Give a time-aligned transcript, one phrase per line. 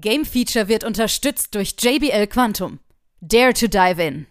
[0.00, 2.80] Game Feature wird unterstützt durch JBL Quantum.
[3.22, 4.26] Dare to dive in.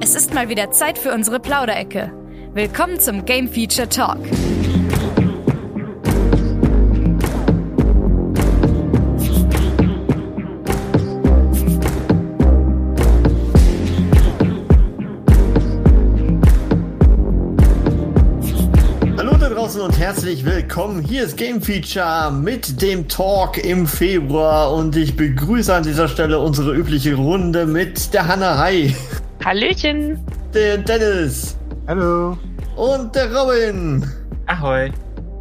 [0.00, 2.10] Es ist mal wieder Zeit für unsere Plauderecke.
[2.54, 4.20] Willkommen zum Game Feature Talk.
[20.06, 21.02] Herzlich willkommen.
[21.02, 26.38] Hier ist Game Feature mit dem Talk im Februar und ich begrüße an dieser Stelle
[26.38, 28.94] unsere übliche Runde mit der Hanna Hi,
[29.44, 30.24] Hallöchen.
[30.54, 31.56] der Dennis
[31.88, 32.38] Hallo.
[32.76, 34.08] und der Robin.
[34.46, 34.92] Ahoi.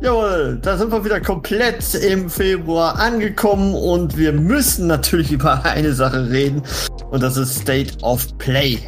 [0.02, 5.94] Jawohl, da sind wir wieder komplett im Februar angekommen und wir müssen natürlich über eine
[5.94, 6.64] Sache reden
[7.12, 8.80] und das ist State of Play.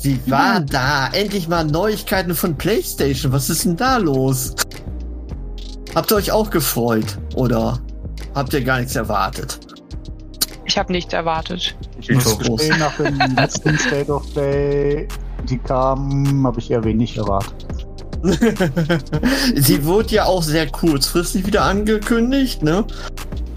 [0.00, 1.08] Sie war da.
[1.12, 3.32] Endlich mal Neuigkeiten von PlayStation.
[3.32, 4.54] Was ist denn da los?
[5.94, 7.78] Habt ihr euch auch gefreut oder
[8.34, 9.58] habt ihr gar nichts erwartet?
[10.64, 11.74] Ich habe nichts erwartet.
[12.00, 15.08] Ich muss gestehen, nach dem letzten State of Play,
[15.48, 17.66] die kamen, habe ich eher wenig erwartet.
[19.54, 22.84] Sie wurde ja auch sehr kurzfristig wieder angekündigt, ne?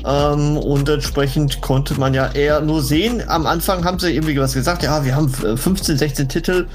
[0.06, 3.24] Ähm, und entsprechend konnte man ja eher nur sehen.
[3.28, 6.68] Am Anfang haben sie irgendwie was gesagt, ja, wir haben äh, 15, 16 Titel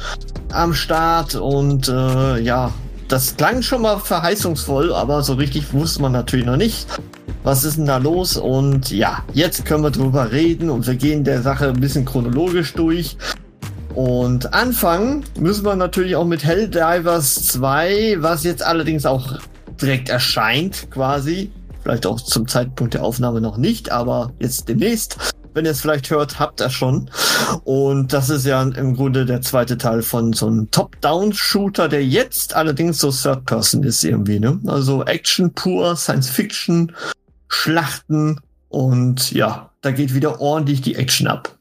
[0.52, 2.72] am Start und äh, ja,
[3.08, 6.86] das klang schon mal verheißungsvoll, aber so richtig wusste man natürlich noch nicht.
[7.44, 8.36] Was ist denn da los?
[8.36, 12.74] Und ja, jetzt können wir drüber reden und wir gehen der Sache ein bisschen chronologisch
[12.74, 13.16] durch.
[13.94, 19.38] Und anfangen müssen wir natürlich auch mit Helldivers 2, was jetzt allerdings auch
[19.80, 21.50] direkt erscheint, quasi.
[21.82, 25.34] Vielleicht auch zum Zeitpunkt der Aufnahme noch nicht, aber jetzt demnächst.
[25.56, 27.08] Wenn ihr es vielleicht hört, habt ihr schon.
[27.64, 32.54] Und das ist ja im Grunde der zweite Teil von so einem Top-Down-Shooter, der jetzt
[32.54, 34.60] allerdings so Third-Person ist irgendwie, ne?
[34.66, 36.94] Also Action pur, Science-Fiction,
[37.48, 38.38] Schlachten
[38.68, 41.56] und ja, da geht wieder ordentlich die Action ab.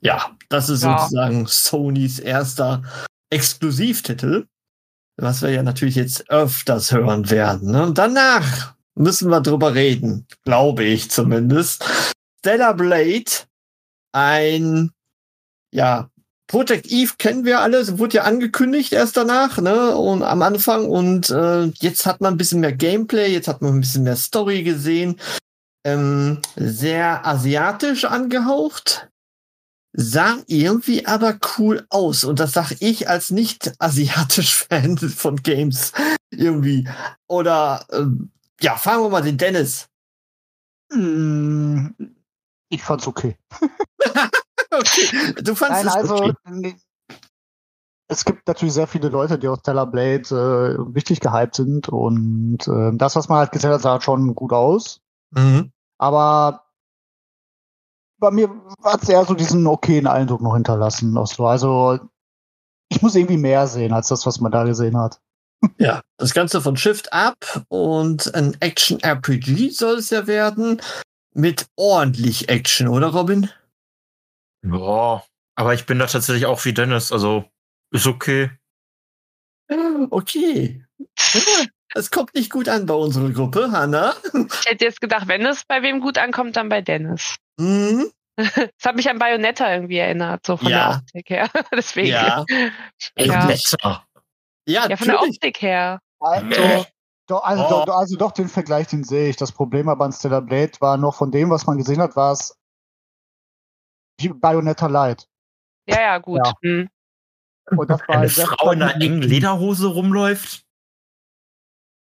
[0.00, 0.96] Ja, das ist Ja.
[1.00, 2.84] sozusagen Sonys erster
[3.30, 4.46] Exklusivtitel,
[5.16, 7.72] was wir ja natürlich jetzt öfters hören werden.
[7.72, 7.82] Ne?
[7.82, 11.84] Und danach müssen wir drüber reden, glaube ich zumindest.
[12.38, 13.30] Stellar Blade,
[14.12, 14.90] ein,
[15.72, 16.10] ja,
[16.46, 21.28] Project Eve kennen wir alle, wurde ja angekündigt erst danach, ne, und am Anfang und
[21.30, 24.62] äh, jetzt hat man ein bisschen mehr Gameplay, jetzt hat man ein bisschen mehr Story
[24.62, 25.20] gesehen,
[25.84, 29.10] ähm, sehr asiatisch angehaucht,
[29.92, 35.92] sah irgendwie aber cool aus und das sag ich als nicht asiatisch Fan von Games
[36.30, 36.88] irgendwie
[37.26, 39.88] oder ähm, ja, fragen wir mal den Dennis.
[40.92, 41.88] Mm,
[42.68, 43.36] Ich fand's okay.
[44.70, 46.76] Okay, du fandest Nein, es also okay.
[48.08, 52.68] es gibt natürlich sehr viele Leute, die aus Stellar Blade äh, richtig gehypt sind und
[52.68, 55.00] äh, das, was man halt gesehen hat, sah schon gut aus.
[55.30, 55.72] Mhm.
[55.98, 56.64] Aber
[58.18, 58.50] bei mir
[58.84, 61.16] hat es eher so diesen okayen Eindruck noch hinterlassen.
[61.16, 61.98] Also
[62.88, 65.20] ich muss irgendwie mehr sehen als das, was man da gesehen hat.
[65.78, 70.80] Ja, das Ganze von Shift Up und ein Action-RPG soll es ja werden.
[71.38, 73.48] Mit ordentlich Action, oder Robin?
[74.64, 75.22] Ja,
[75.54, 77.44] aber ich bin da tatsächlich auch wie Dennis, also
[77.92, 78.50] ist okay.
[80.10, 80.84] Okay.
[80.98, 81.06] Ja,
[81.94, 84.14] Es kommt nicht gut an bei unserer Gruppe, Hanna.
[84.34, 87.36] Ich hätte jetzt gedacht, wenn es bei wem gut ankommt, dann bei Dennis.
[87.58, 88.10] Mhm.
[88.36, 90.88] Es hat mich an Bayonetta irgendwie erinnert, so von Ja.
[90.90, 91.50] der Optik her.
[91.72, 92.08] Deswegen.
[92.08, 92.44] Ja.
[93.16, 93.48] Ja.
[94.66, 95.22] Ja, Ja, von der.
[95.22, 96.00] Optik her.
[96.20, 96.86] Also,
[97.28, 97.84] doch, also, Oh.
[97.84, 99.36] doch, also doch, den Vergleich, den sehe ich.
[99.36, 102.32] Das Problem aber an Stellar Blade war noch von dem, was man gesehen hat, war
[102.32, 102.56] es
[104.20, 105.28] wie Bayonetta Light.
[105.88, 106.40] Ja, ja, gut.
[106.44, 106.52] Ja.
[106.62, 106.88] Hm.
[107.70, 110.64] Und das war Eine Frau in einer engen Lederhose rumläuft.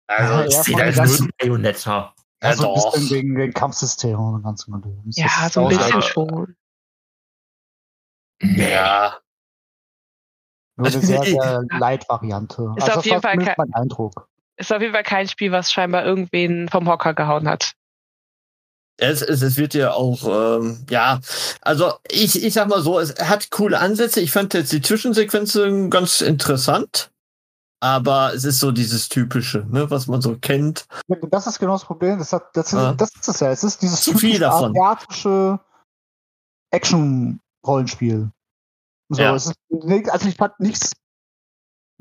[0.07, 2.13] Also, Ja, ich ja, sehe da jetzt nur ganzen- ein Bayonetta.
[2.41, 5.17] Ja, Also ein bisschen wegen den Kampfsystemen und dem ganzen Gedöns.
[5.17, 6.55] Ja, so ein bisschen aber- schon.
[8.41, 9.19] Ja.
[10.77, 12.73] Nur eine sehr, sehr Light-Variante.
[12.77, 14.29] Ist also auf jeden Fall kein- Eindruck.
[14.59, 17.73] Ist auf jeden Fall kein Spiel, was scheinbar irgendwen vom Hocker gehauen hat.
[18.97, 21.21] Es, es, es wird ja auch, ähm, ja,
[21.61, 24.19] also ich, ich sag mal so, es hat coole Ansätze.
[24.19, 27.09] Ich fand jetzt die Zwischensequenzen ganz interessant.
[27.81, 30.85] Aber es ist so dieses typische, ne, was man so kennt.
[31.31, 32.19] Das ist genau das Problem.
[32.19, 32.91] Das, hat, das, ist, Ja.
[32.93, 33.51] das ist es ja.
[33.51, 34.71] Es ist dieses Zu viel typische davon.
[34.77, 35.59] asiatische
[36.71, 38.31] Action-Rollenspiel.
[39.09, 39.33] So, Ja.
[39.33, 39.55] es ist,
[40.09, 40.91] also ich fand nichts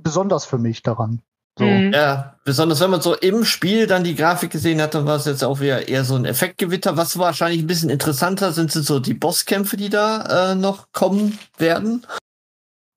[0.03, 1.23] besonders für mich daran.
[1.59, 1.65] So.
[1.65, 1.93] Mhm.
[1.93, 5.25] Ja, besonders wenn man so im Spiel dann die Grafik gesehen hat, dann war es
[5.25, 6.97] jetzt auch wieder eher so ein Effektgewitter.
[6.97, 11.39] Was wahrscheinlich ein bisschen interessanter sind, sind so die Bosskämpfe, die da äh, noch kommen
[11.59, 12.07] werden.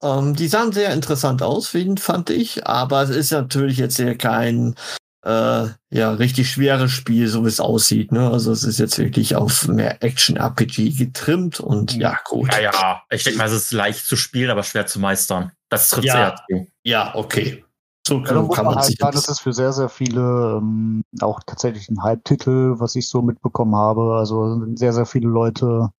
[0.03, 2.67] Ähm, die sahen sehr interessant aus, fand ich.
[2.67, 4.75] Aber es ist natürlich jetzt hier kein
[5.23, 8.11] äh, ja, richtig schweres Spiel, so wie es aussieht.
[8.11, 8.29] Ne?
[8.29, 12.51] Also es ist jetzt wirklich auf mehr Action-RPG getrimmt und ja, gut.
[12.53, 13.01] Ja, ja.
[13.11, 15.51] Ich denke mal, es ist leicht zu spielen, aber schwer zu meistern.
[15.69, 16.13] Das trifft Ja.
[16.13, 16.67] sehr zu.
[16.83, 17.63] Ja, okay.
[18.11, 20.57] So Ja, muss kann man man halt sich sagen, das ist für sehr, sehr viele
[20.57, 24.15] ähm, auch tatsächlich ein Halbtitel, was ich so mitbekommen habe.
[24.15, 25.89] Also sehr, sehr viele Leute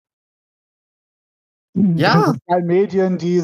[1.74, 2.18] Ja.
[2.18, 3.42] in sozialen Medien, die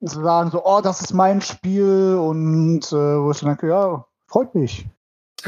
[0.00, 4.54] sagen so, oh, das ist mein Spiel und äh, wo ich dann denke, ja, freut
[4.54, 4.86] mich.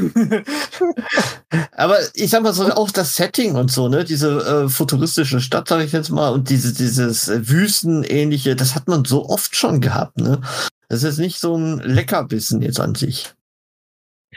[1.73, 5.69] Aber ich sag mal so, auch das Setting und so, ne, diese äh, futuristische Stadt,
[5.69, 9.81] sag ich jetzt mal, und diese, dieses äh, Wüstenähnliche, das hat man so oft schon
[9.81, 10.43] gehabt, ne?
[10.89, 13.35] Das ist nicht so ein Leckerbissen jetzt an sich.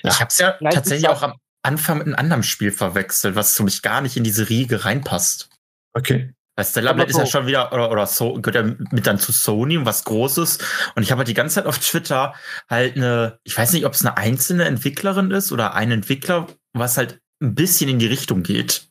[0.03, 0.11] Ja.
[0.11, 1.33] Ich habe es ja Vielleicht tatsächlich auch am
[1.63, 5.49] Anfang mit einem anderen Spiel verwechselt, was für mich gar nicht in diese Riege reinpasst.
[5.93, 6.33] Okay.
[6.55, 7.31] Weil Stellar Blade ist ja so.
[7.31, 10.59] schon wieder, oder, oder so, gehört ja mit dann zu Sony, was Großes.
[10.95, 12.33] Und ich habe halt die ganze Zeit auf Twitter
[12.69, 16.97] halt eine, ich weiß nicht, ob es eine einzelne Entwicklerin ist oder ein Entwickler, was
[16.97, 18.89] halt ein bisschen in die Richtung geht.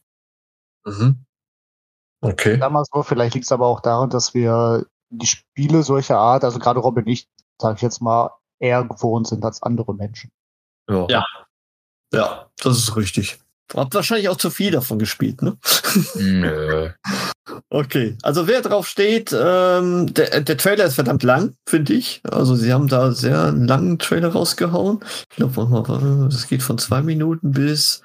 [0.86, 1.24] Mhm.
[2.22, 2.56] Okay.
[2.56, 6.58] Damals so, vielleicht liegt es aber auch daran, dass wir die Spiele solcher Art, also
[6.58, 7.28] gerade Robin ich,
[7.60, 10.30] sage ich jetzt mal, eher gewohnt sind als andere Menschen.
[10.88, 11.06] Ja.
[11.08, 11.26] Ja.
[12.12, 13.38] Ja, das ist richtig.
[13.74, 15.56] Habt wahrscheinlich auch zu viel davon gespielt, ne?
[16.14, 16.90] Nö.
[17.68, 22.20] Okay, also wer drauf steht, ähm, der, der Trailer ist verdammt lang, finde ich.
[22.28, 25.00] Also sie haben da sehr einen langen Trailer rausgehauen.
[25.30, 28.02] Ich glaube, es geht von zwei Minuten bis,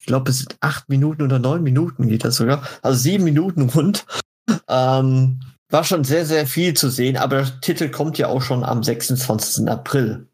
[0.00, 2.62] ich glaube, es sind acht Minuten oder neun Minuten geht das sogar.
[2.82, 4.04] Also sieben Minuten rund.
[4.68, 5.40] Ähm,
[5.70, 8.82] war schon sehr, sehr viel zu sehen, aber der Titel kommt ja auch schon am
[8.82, 9.68] 26.
[9.68, 10.28] April.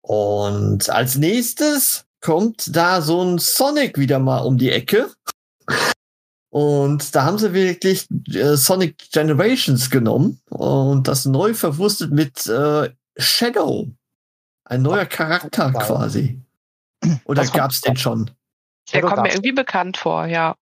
[0.00, 5.10] Und als nächstes kommt da so ein Sonic wieder mal um die Ecke.
[6.50, 12.90] Und da haben sie wirklich äh, Sonic Generations genommen und das neu verwurstet mit äh,
[13.16, 13.88] Shadow.
[14.64, 16.40] Ein neuer Charakter quasi.
[17.24, 18.30] Oder gab's den schon?
[18.92, 20.54] Der kommt mir irgendwie bekannt vor, ja.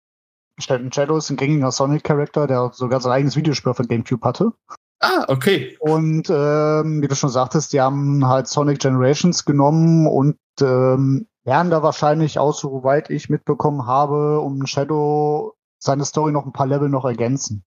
[0.59, 4.51] Shadow ist ein gängiger Sonic-Charakter, der sogar sein eigenes Videospiel für GameCube hatte.
[4.99, 5.77] Ah, okay.
[5.79, 11.71] Und ähm, wie du schon sagtest, die haben halt Sonic Generations genommen und ähm, werden
[11.71, 16.89] da wahrscheinlich auch, soweit ich mitbekommen habe, um Shadow seine Story noch ein paar Level
[16.89, 17.63] noch ergänzen.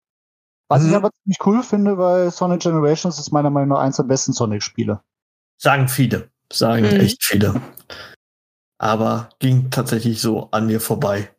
[0.68, 0.96] Was ich Mhm.
[0.96, 5.00] aber ziemlich cool finde, weil Sonic Generations ist meiner Meinung nach eins der besten Sonic-Spiele.
[5.56, 6.28] Sagen viele.
[6.52, 7.00] Sagen Mhm.
[7.00, 7.60] echt viele.
[8.78, 11.30] Aber ging tatsächlich so an mir vorbei.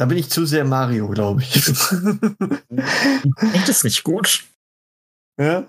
[0.00, 1.56] Da bin ich zu sehr Mario, glaube ich.
[3.52, 4.44] Echt ist nicht gut.
[5.38, 5.66] ja?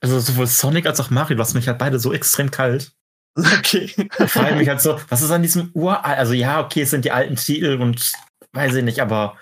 [0.00, 2.92] Also sowohl Sonic als auch Mario, was mich halt beide so extrem kalt.
[3.36, 3.90] Okay.
[4.20, 6.04] Ich frage mich halt so, was ist an diesem Ur...
[6.04, 8.12] Also ja, okay, es sind die alten Titel und
[8.52, 9.36] weiß ich nicht, aber...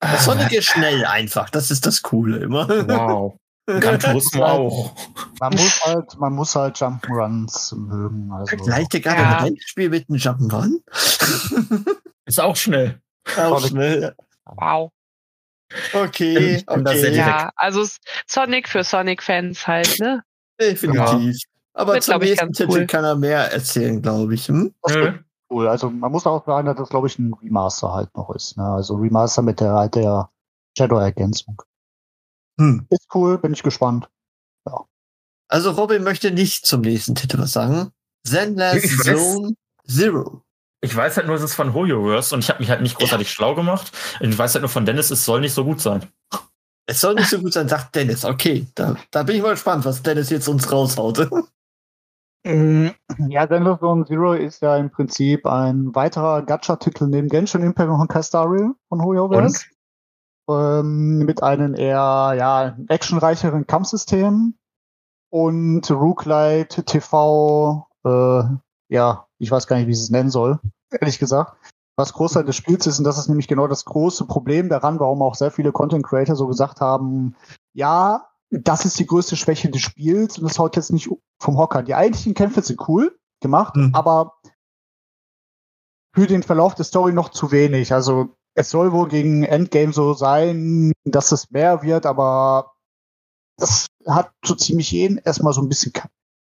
[0.00, 1.50] Ah, Sonic ist schnell einfach.
[1.50, 2.68] Das ist das Coole immer.
[2.68, 3.36] Wow.
[3.66, 4.96] Gran Turismo auch.
[5.38, 8.32] Man muss halt, man muss halt Jump'n'Runs mögen.
[8.32, 8.56] Also.
[8.56, 9.36] Vergleicht ihr gerade Ja.
[9.38, 10.80] ein Rennspiel mit einem Jump'n'Run?
[12.26, 13.00] Ist auch schnell.
[13.36, 14.14] Auch schnell.
[14.44, 14.90] Wow.
[15.92, 17.14] Okay, Ich bin okay.
[17.14, 17.86] Ja, also
[18.26, 20.22] Sonic für Sonic-Fans halt, ne?
[20.60, 21.38] Definitiv.
[21.74, 22.86] Aber Wird, zum nächsten Titel cool.
[22.86, 24.48] kann er mehr erzählen, glaube ich.
[24.48, 24.74] Hm?
[24.82, 25.68] Wird cool.
[25.68, 28.56] Also man muss auch sagen, dass das, glaube ich, ein Remaster halt noch ist.
[28.56, 28.64] Ne?
[28.64, 30.30] Also Remaster mit der halt der
[30.76, 31.62] Shadow-Ergänzung.
[32.58, 32.86] Hm.
[32.90, 34.08] Ist cool, bin ich gespannt.
[35.48, 37.90] Also Robin möchte nicht zum nächsten Titel was sagen.
[38.24, 39.02] Zenless.
[39.02, 40.42] Zone Zero.
[40.82, 43.30] Ich weiß halt nur, es ist von HoYoverse und ich habe mich halt nicht großartig
[43.30, 43.92] schlau gemacht.
[44.20, 46.06] Ich weiß halt nur von Dennis, es soll nicht so gut sein.
[46.86, 48.24] Es soll nicht so gut sein, sagt Dennis.
[48.24, 51.28] Okay, da, da bin ich mal gespannt, was Dennis jetzt uns raushaut.
[52.42, 58.08] Ja, Zenless Zone Zero ist ja im Prinzip ein weiterer Gacha-Titel neben Genshin Impact und
[58.08, 59.66] Castarial von HoYoverse.
[60.48, 64.54] Ähm, mit einem eher ja, actionreicheren Kampfsystem
[65.28, 68.42] und Rooklight TV, äh,
[68.88, 71.56] ja, ich weiß gar nicht, wie ich es nennen soll, ehrlich gesagt.
[71.96, 75.22] Was Großteil des Spiels ist, und das ist nämlich genau das große Problem daran, warum
[75.22, 77.34] auch sehr viele Content Creator so gesagt haben,
[77.74, 81.82] ja, das ist die größte Schwäche des Spiels und das haut jetzt nicht vom Hocker.
[81.82, 83.94] Die eigentlichen Kämpfe sind cool gemacht, Mhm.
[83.94, 84.40] aber
[86.14, 87.92] für den Verlauf der Story noch zu wenig.
[87.92, 92.72] Also es soll wohl gegen Endgame so sein, dass es mehr wird, aber
[93.56, 95.92] das hat so ziemlich jeden erstmal so ein bisschen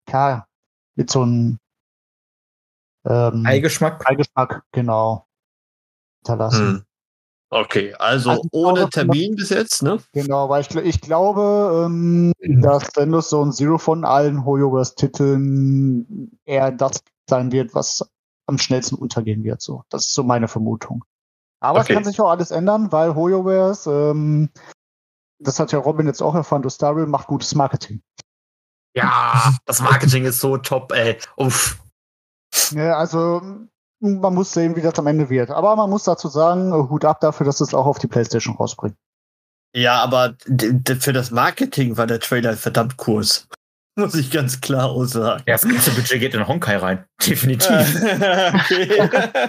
[0.07, 0.47] ka
[0.97, 1.59] mit so einem
[3.05, 4.05] ähm, Eigeschmack.
[4.05, 5.27] Beigeschmack, genau,
[6.25, 6.67] hinterlassen.
[6.69, 6.85] Hm.
[7.55, 9.99] Okay, also, Also, ohne aber- Termin bis jetzt, ne?
[10.13, 12.33] Genau, weil ich, ich glaube, ähm,
[12.63, 18.09] dass Zendos Zone Zero von allen HoYoverse-Titeln eher das sein wird, was
[18.47, 19.61] am schnellsten untergehen wird.
[19.61, 21.05] So, das ist so meine Vermutung.
[21.61, 21.93] Aber Okay.
[21.93, 24.49] es kann sich auch alles ändern, weil HoYoverse, ähm,
[25.39, 28.03] das hat ja Robin jetzt auch erfahren, durch Starreal macht gutes Marketing.
[28.95, 31.19] Ja, das Marketing ist so top, ey.
[31.37, 31.79] Uff.
[32.73, 33.41] Ja, also
[34.01, 35.51] man muss sehen, wie das am Ende wird.
[35.51, 38.97] Aber man muss dazu sagen, Hut ab dafür, dass es auch auf die PlayStation rausbringt.
[39.75, 40.35] Ja, aber
[41.01, 43.49] für das Marketing war der Trailer verdammt kurz.
[43.97, 45.43] Muss ich ganz klar aussagen.
[45.47, 47.05] Ja, das ganze Budget geht in Honkai rein.
[47.27, 47.71] Definitiv.
[47.71, 49.03] okay.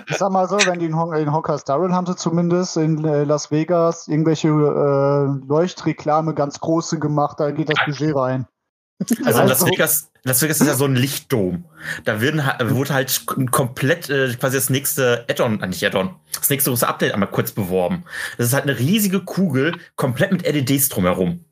[0.09, 2.75] Ich sag mal so, wenn die in, Hon in Honkai Star Rail haben sie zumindest
[2.75, 8.45] in äh, Las Vegas irgendwelche äh, Leuchtreklame ganz große gemacht, da geht das Budget rein.
[9.25, 11.65] Also in Las Also- Vegas, Las Vegas ist ja so ein Lichtdom.
[12.05, 12.41] Da werden,
[12.75, 17.13] wurde halt komplett äh, quasi das nächste Add-on, äh, nicht Add-on, das nächste große Update
[17.13, 18.05] einmal kurz beworben.
[18.37, 21.43] Das ist halt eine riesige Kugel, komplett mit LEDs drumherum.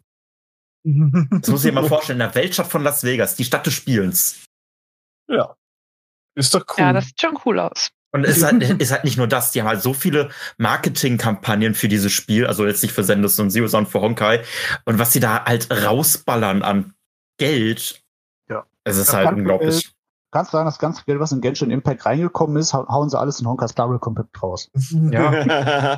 [0.84, 3.74] Das muss ich dir mal vorstellen, in der Weltstadt von Las Vegas, die Stadt des
[3.74, 4.46] Spielens.
[5.30, 5.56] Ja.
[6.36, 6.76] Ist doch cool.
[6.78, 7.90] Ja, das sieht schon cool aus.
[8.14, 11.74] Und es ist halt, ist halt nicht nur das, die haben halt so viele Marketingkampagnen
[11.76, 14.44] für dieses Spiel, also jetzt nicht für Sendus und Zero, sondern für Honkai.
[14.86, 16.94] Und was sie da halt rausballern an
[17.42, 18.02] Geld,
[18.50, 18.66] Ja.
[18.84, 19.92] es ist Das halt ganze unglaublich.
[20.34, 23.20] Kannst du sagen, das ganze Geld, was in Genshin Impact reingekommen ist, hau- hauen sie
[23.20, 24.70] alles in Honkai Star Rail komplett raus.
[25.12, 25.32] Ja.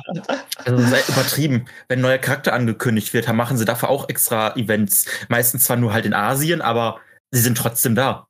[0.64, 1.66] Also das ist übertrieben.
[1.88, 5.06] Wenn ein neuer Charakter angekündigt wird, dann machen sie dafür auch extra Events.
[5.28, 6.98] Meistens zwar nur halt in Asien, aber
[7.30, 8.26] sie sind trotzdem da.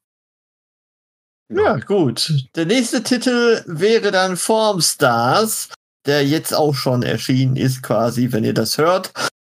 [1.52, 2.32] Ja, gut.
[2.56, 5.68] Der nächste Titel wäre dann Formstars,
[6.06, 9.12] der jetzt auch schon erschienen ist, quasi, wenn ihr das hört.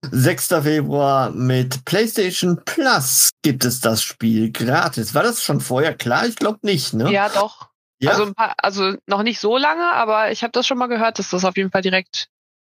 [0.10, 0.48] 6.
[0.64, 5.14] Februar mit PlayStation Plus gibt es das Spiel gratis.
[5.14, 6.26] War das schon vorher klar?
[6.26, 7.12] Ich glaube nicht, ne?
[7.12, 7.70] Ja, doch.
[8.00, 8.12] Ja?
[8.12, 11.20] Also, ein paar, also noch nicht so lange, aber ich habe das schon mal gehört,
[11.20, 12.30] dass das auf jeden Fall direkt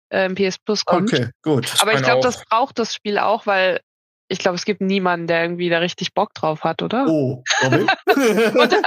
[0.09, 1.13] äh, im PS Plus kommt.
[1.13, 1.71] okay, gut.
[1.81, 3.81] Aber ich meine glaube, das braucht das Spiel auch, weil
[4.29, 7.07] ich glaube, es gibt niemanden, der irgendwie da richtig Bock drauf hat, oder?
[7.09, 7.89] Oh, Robin?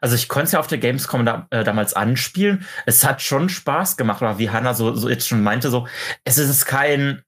[0.00, 2.66] Also ich konnte es ja auf der Gamescom da, äh, damals anspielen.
[2.84, 5.88] Es hat schon Spaß gemacht, aber wie Hannah so, so jetzt schon meinte, so,
[6.24, 7.22] es ist kein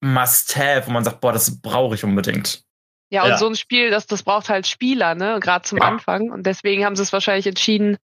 [0.00, 2.62] Must-Have, wo man sagt, boah, das brauche ich unbedingt.
[3.10, 3.38] Ja, und Ja.
[3.38, 5.38] so ein Spiel, das, das braucht halt Spieler, ne?
[5.40, 5.84] Gerade zum Ja.
[5.84, 6.30] Anfang.
[6.30, 7.96] Und deswegen haben sie es wahrscheinlich entschieden,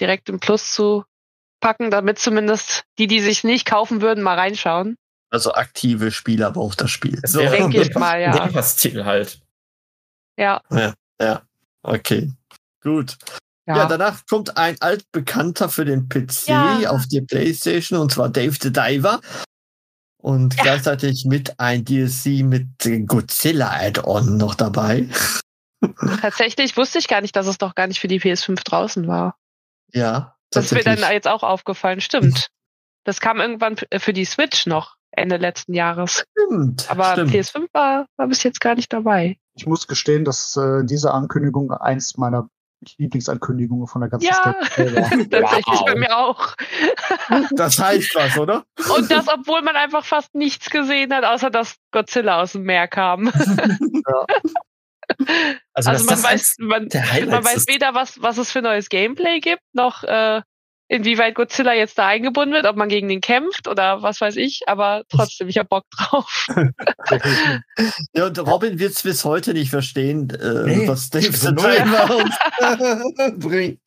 [0.00, 1.04] direkt im Plus zu
[1.60, 4.96] packen, damit zumindest die, die sich nicht kaufen würden, mal reinschauen.
[5.32, 7.18] Also aktive Spieler braucht das Spiel.
[7.22, 7.40] Es So.
[7.40, 8.36] Denke ich mal, ja.
[8.36, 9.40] Game Pass-Titel halt.
[10.38, 10.60] Ja.
[11.82, 12.32] Okay,
[12.82, 13.16] gut.
[13.66, 13.76] Ja.
[13.76, 13.86] Ja.
[13.86, 16.90] danach kommt ein altbekannter für den PC Ja.
[16.90, 19.20] auf die Playstation und zwar Dave the Diver.
[20.20, 20.62] Und Ja.
[20.64, 22.68] gleichzeitig mit ein DLC mit
[23.06, 25.08] Godzilla Add-on noch dabei.
[26.20, 29.36] Tatsächlich wusste ich gar nicht, dass es doch gar nicht für die PS5 draußen war.
[29.92, 30.36] Ja.
[30.50, 32.00] Das ist mir dann jetzt auch aufgefallen.
[32.00, 32.48] Stimmt.
[33.04, 36.24] Das kam irgendwann f- für die Switch noch Ende letzten Jahres.
[36.32, 36.90] Stimmt.
[36.90, 37.30] Aber stimmt.
[37.32, 39.36] PS5 war, war bis jetzt gar nicht dabei.
[39.54, 42.48] Ich muss gestehen, dass äh, diese Ankündigung eins meiner
[42.98, 45.02] Lieblingsankündigungen von der ganzen Ja, State war.
[45.30, 45.84] tatsächlich Wow.
[45.86, 46.54] bei mir auch.
[47.52, 48.64] Das heißt was, oder?
[48.96, 52.88] Und das, obwohl man einfach fast nichts gesehen hat, außer dass Godzilla aus dem Meer
[52.88, 53.30] kam.
[55.74, 58.62] Also, Also dass man weiß, eins man, der man weiß weder, was, was es für
[58.62, 60.40] neues Gameplay gibt, noch äh,
[60.88, 64.62] inwieweit Godzilla jetzt da eingebunden wird, ob man gegen den kämpft oder was weiß ich,
[64.66, 66.46] aber trotzdem, ich hab Bock drauf.
[68.14, 71.54] Ja, und Robin wird es bis heute nicht verstehen, äh, Nee, was Dave so the.
[71.54, 73.80] Diver uns bringt.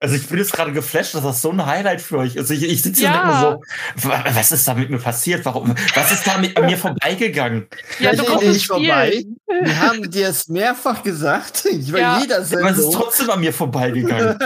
[0.00, 2.50] Also ich bin jetzt gerade geflasht, dass das so ein Highlight für euch ist.
[2.50, 3.20] Ich, ich sitze hier Ja.
[3.20, 3.60] und denke mir
[4.02, 5.44] so, wa- was ist da mit mir passiert?
[5.44, 5.72] Warum?
[5.94, 7.68] Was ist da mit an mir vorbeigegangen?
[8.00, 9.24] Ja, du es nicht vorbei.
[9.46, 11.66] Wir haben dir es mehrfach gesagt.
[11.70, 12.18] Ich war Ja.
[12.20, 12.92] jeder Aber es ist Sendung.
[12.94, 14.36] trotzdem an mir vorbeigegangen.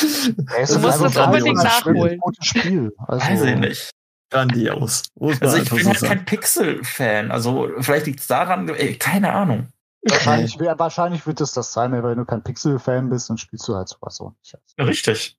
[0.00, 2.18] Du musst es ein unbedingt nachholen.
[2.20, 2.92] gutes Spiel.
[3.06, 3.90] Also, Weiß ich nicht.
[4.30, 5.04] Grandios.
[5.40, 7.30] Also ich bin so halt kein Pixel-Fan.
[7.30, 9.68] Also vielleicht liegt es daran, ey, keine Ahnung.
[10.02, 13.74] Wahrscheinlich, wahrscheinlich wird es das sein, weil wenn du kein Pixel-Fan bist, dann spielst du
[13.74, 14.56] halt sowas auch nicht.
[14.78, 15.36] Richtig.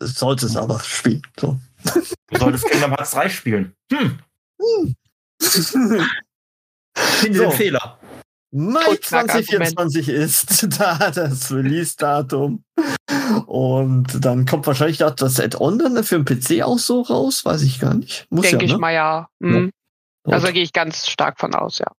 [0.00, 1.22] Sollte es aber spielen.
[1.40, 1.58] So.
[2.30, 3.74] Du solltest Kingdom Hearts 3 spielen.
[3.92, 4.18] Hm,
[5.40, 7.42] finde So.
[7.44, 7.98] den Fehler.
[8.50, 9.68] Mai Totschlagargument.
[9.76, 12.64] 2024 ist da das Release-Datum.
[13.46, 17.62] Und dann kommt wahrscheinlich auch das Add-on dann für den PC auch so raus, weiß
[17.62, 18.26] ich gar nicht.
[18.30, 18.78] Muss Denke ja, ich ne?
[18.78, 19.28] mal ja.
[19.38, 19.70] Mhm.
[20.26, 20.34] Ja.
[20.34, 21.90] Also gehe ich ganz stark von aus, ja.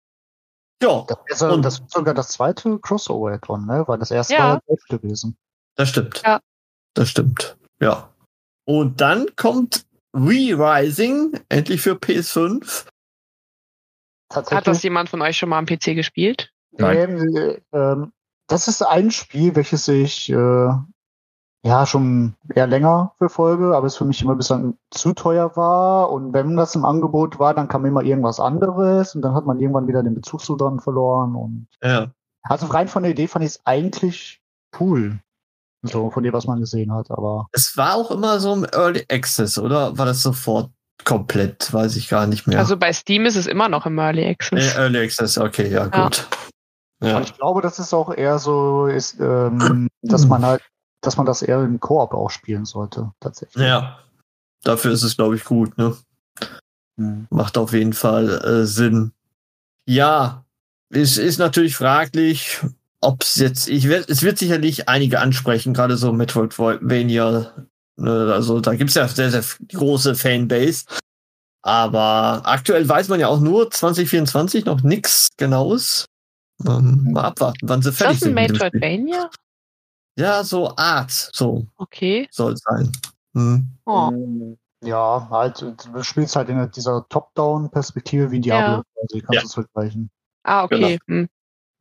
[0.82, 3.84] ja, Das ist, ja- Und- das ist sogar das zweite Crossover-Add-on, ne?
[3.88, 4.40] Weil das erste Ja.
[4.54, 5.38] war Dave gewesen.
[5.76, 6.22] das stimmt.
[6.26, 6.40] Ja.
[6.94, 7.58] Das stimmt.
[7.82, 8.14] Ja.
[8.66, 12.86] Und dann kommt Re-Rising, endlich für PS5.
[14.30, 14.58] Tatsächlich.
[14.58, 16.52] Hat das jemand von euch schon mal am PC gespielt?
[16.72, 16.98] Nein.
[16.98, 18.12] Ähm, äh, ähm,
[18.48, 20.70] das ist ein Spiel, welches ich äh,
[21.64, 26.10] ja schon eher länger für Folge, aber es für mich immer bislang zu teuer war.
[26.12, 29.60] Und wenn das im Angebot war, dann kam immer irgendwas anderes und dann hat man
[29.60, 31.36] irgendwann wieder den Bezug zu dran verloren.
[31.36, 32.12] Und Ja.
[32.44, 34.42] also rein von der Idee fand ich es eigentlich
[34.80, 35.20] cool.
[35.82, 39.06] So, von dem, was man gesehen hat, aber Es war auch immer so im Early
[39.10, 39.98] Access, oder?
[39.98, 40.72] War das sofort
[41.06, 41.72] komplett?
[41.74, 42.60] Weiß ich gar nicht mehr.
[42.60, 44.76] Also bei Steam ist es immer noch im Early Access.
[44.76, 46.04] Early Access, okay, ja, Ja.
[46.04, 46.28] gut.
[47.02, 47.16] Ja.
[47.18, 50.62] Und ich glaube, das ist auch eher so, ist, ähm, dass man halt,
[51.02, 53.64] dass man das eher im Koop auch spielen sollte, tatsächlich.
[53.66, 54.00] ja.
[54.64, 55.96] Dafür ist es, glaube ich, gut, ne?
[56.98, 57.28] Mhm.
[57.30, 59.14] Macht auf jeden Fall äh, Sinn.
[59.88, 60.44] Ja,
[60.90, 62.60] es ist natürlich fraglich,
[63.00, 67.54] ob es jetzt, ich werd, es wird sicherlich einige ansprechen, gerade so Metroidvania.
[67.96, 70.86] Ne, also da gibt's ja sehr, sehr große Fanbase.
[71.62, 76.06] Aber aktuell weiß man ja auch nur 2024 noch nichts Genaues.
[76.68, 78.36] Ähm, mal abwarten, wann sie Ist fertig das ein sind.
[78.36, 78.70] mit dem Spiel.
[78.74, 79.30] Metroidvania?
[80.20, 82.28] Ja, so Art, so Okay.
[82.32, 82.92] soll es sein.
[83.34, 83.68] Hm.
[83.86, 84.10] Oh.
[84.12, 88.84] Ähm, Ja, halt, du spielst halt in dieser Top-Down-Perspektive wie Diablo, Ja.
[89.02, 89.42] also kannst Ja.
[89.42, 90.10] du es vergleichen.
[90.44, 90.98] Ah, okay.
[91.08, 91.28] Hm.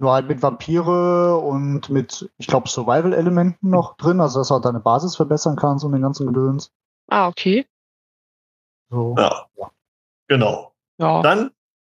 [0.00, 4.64] Nur halt mit Vampire und mit, ich glaube, Survival-Elementen noch drin, also dass du halt
[4.64, 6.70] deine Basis verbessern kannst und den ganzen Gedöns.
[7.08, 7.66] Ah, okay.
[8.90, 9.14] So.
[9.18, 9.46] Ja.
[10.28, 10.72] Genau.
[10.98, 11.22] Ja.
[11.22, 11.50] Dann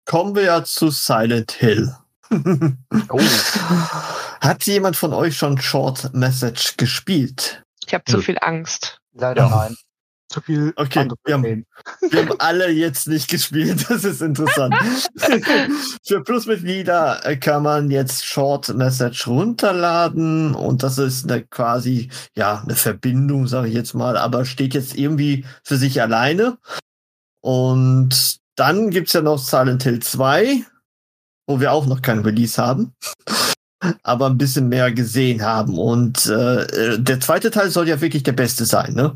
[0.06, 1.96] kommen wir ja zu Silent Hill.
[3.10, 3.20] Oh.
[4.42, 7.64] Hat jemand von euch schon Short Message gespielt?
[7.86, 9.00] Ich habe zu viel Angst.
[9.14, 9.50] Leider Ja.
[9.50, 9.76] nein.
[10.32, 11.66] Zu viel Okay, wir haben-.
[12.12, 14.76] Wir haben alle jetzt nicht gespielt, das ist interessant.
[16.06, 22.62] Für Plusmitglieder äh, kann man jetzt Short Message runterladen und das ist eine quasi, ja,
[22.62, 26.60] eine Verbindung, sage ich jetzt mal, aber steht jetzt irgendwie für sich alleine.
[27.42, 30.64] Und dann gibt's ja noch Silent Hill 2,
[31.48, 32.94] wo wir auch noch kein Release haben,
[34.04, 35.78] aber ein bisschen mehr gesehen haben.
[35.78, 39.16] Und äh, der zweite Teil soll ja wirklich der beste sein, ne?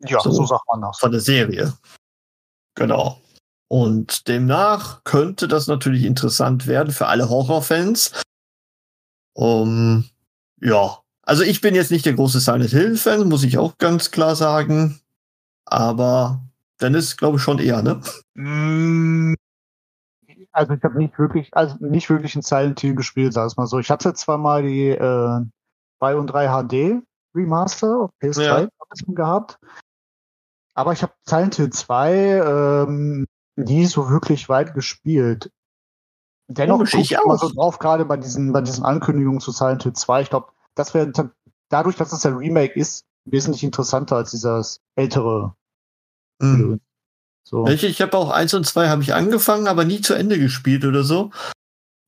[0.00, 0.30] Ja, So.
[0.32, 0.98] so, sagt man das.
[0.98, 1.74] von der Serie.
[2.74, 3.20] Genau.
[3.68, 8.12] Und demnach könnte das natürlich interessant werden für alle Horrorfans.
[9.34, 10.08] Um,
[10.60, 14.34] ja, also ich bin jetzt nicht der große Silent Hill-Fan, muss ich auch ganz klar
[14.34, 15.00] sagen.
[15.66, 16.40] Aber
[16.80, 18.00] Dennis, glaube ich, schon eher, ne?
[18.34, 19.34] Mm,
[20.52, 23.66] Also ich habe nicht wirklich, also nicht wirklich ein Silent Hill gespielt, sag ich mal
[23.66, 23.78] so.
[23.78, 25.40] Ich hatte zwar mal die äh,
[25.98, 27.02] 2 und 3 HD
[27.34, 28.68] Remaster auf PS3 Ja.
[29.08, 29.58] gehabt.
[30.74, 35.50] Aber ich habe Silent Hill 2 ähm, nie so wirklich weit gespielt.
[36.48, 39.84] Dennoch Komisch, guck ich immer so drauf, gerade bei diesen, bei diesen Ankündigungen zu Silent
[39.84, 40.22] Hill 2.
[40.22, 41.12] Ich glaube, das wäre
[41.68, 45.54] dadurch, dass es ein Remake ist, wesentlich interessanter als dieses ältere.
[46.42, 46.80] Hm.
[47.50, 47.66] So.
[47.66, 50.84] Ich, ich habe auch eins und zwei habe ich angefangen, aber nie zu Ende gespielt
[50.84, 51.32] oder so.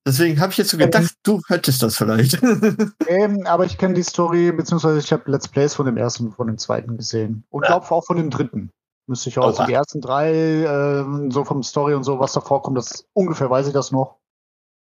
[0.06, 2.40] Deswegen habe ich jetzt so gedacht, du hättest das vielleicht.
[3.08, 6.34] Ähm, aber ich kenne die Story, beziehungsweise ich habe Let's Plays von dem ersten und
[6.34, 7.44] von dem zweiten gesehen.
[7.50, 8.70] Und glaube auch von dem dritten.
[9.06, 9.46] Müsste ich auch.
[9.46, 13.50] Also die ersten drei, ähm, so vom Story und so, was da vorkommt, das ungefähr
[13.50, 14.18] weiß ich das noch.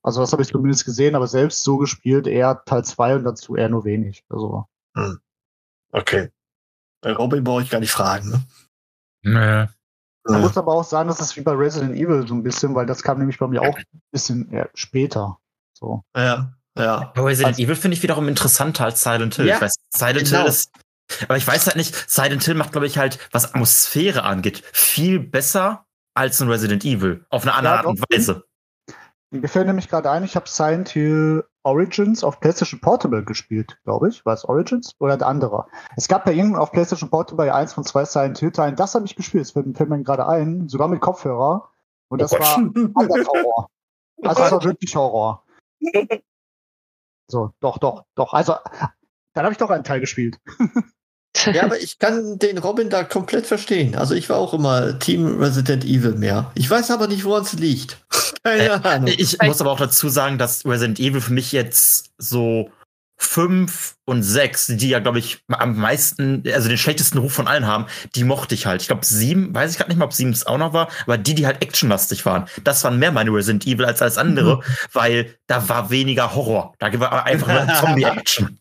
[0.03, 3.55] Also das habe ich zumindest gesehen, aber selbst so gespielt, eher Teil 2 und dazu
[3.55, 4.25] eher nur wenig.
[4.29, 4.65] Also.
[5.91, 6.31] okay.
[7.01, 8.43] Bei Robin brauche ich gar nicht fragen, ne?
[9.21, 9.67] Nö.
[10.27, 10.47] Man Ja.
[10.47, 13.01] muss aber auch sagen, das ist wie bei Resident Evil so ein bisschen, weil das
[13.03, 15.37] kam nämlich bei mir auch ein bisschen später.
[15.73, 16.03] So.
[16.15, 17.11] Ja, ja.
[17.15, 19.45] Aber Resident Also- Evil finde ich wiederum interessanter als Silent Hill.
[19.47, 20.39] Ja, ich weiß, Silent genau.
[20.41, 20.71] Hill ist.
[21.23, 25.19] Aber ich weiß halt nicht, Silent Hill macht, glaube ich, halt, was Atmosphäre angeht, viel
[25.19, 27.25] besser als ein Resident Evil.
[27.29, 28.03] Auf eine andere Ja, Art und.
[28.11, 28.43] Weise.
[29.29, 34.07] Mir fällt nämlich gerade ein, ich habe Silent Hill Origins auf PlayStation Portable gespielt, glaube
[34.07, 34.25] ich.
[34.25, 35.67] War es Origins oder der andere?
[35.97, 38.77] Es gab ja irgendwann auf PlayStation Portable eins von zwei Silent Hill Teilen.
[38.77, 39.43] Das habe ich gespielt.
[39.43, 40.69] Das fällt, mir gerade ein.
[40.69, 41.69] Sogar mit Kopfhörer.
[42.07, 43.69] Und das Oh war anders Horror.
[44.23, 45.43] Also das war wirklich Horror.
[47.29, 48.31] So, doch, doch, doch.
[48.31, 48.55] Also,
[49.33, 50.39] dann habe ich doch einen Teil gespielt.
[51.45, 53.95] Ja, aber ich kann den Robin da komplett verstehen.
[53.95, 56.51] Also ich war auch immer Team Resident Evil mehr.
[56.55, 57.97] Ich weiß aber nicht, woran es liegt.
[58.43, 59.13] Keine Ahnung.
[59.17, 62.69] Ich muss aber auch dazu sagen, dass Resident Evil für mich jetzt so
[63.19, 67.65] fünf und sechs, die ja, glaube ich, am meisten, also den schlechtesten Ruf von allen
[67.65, 68.81] haben, die mochte ich halt.
[68.81, 71.17] Ich glaube, sieben, weiß ich gerade nicht mal, ob sieben es auch noch war, aber
[71.17, 74.61] die, die halt actionlastig waren, das waren mehr meine Resident Evil als alles andere,
[74.93, 76.75] weil da war weniger Horror.
[76.77, 78.59] Da war einfach nur Zombie-Action.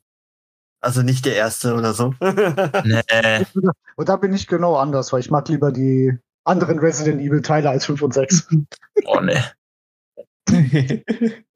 [0.87, 2.14] Also nicht der erste oder so.
[2.85, 3.44] Nee.
[3.96, 7.70] Und da bin ich genau anders, weil ich mag lieber die anderen Resident Evil Teile
[7.70, 8.49] als 5 und 6.
[9.05, 9.42] Oh, nee.
[10.49, 11.03] Die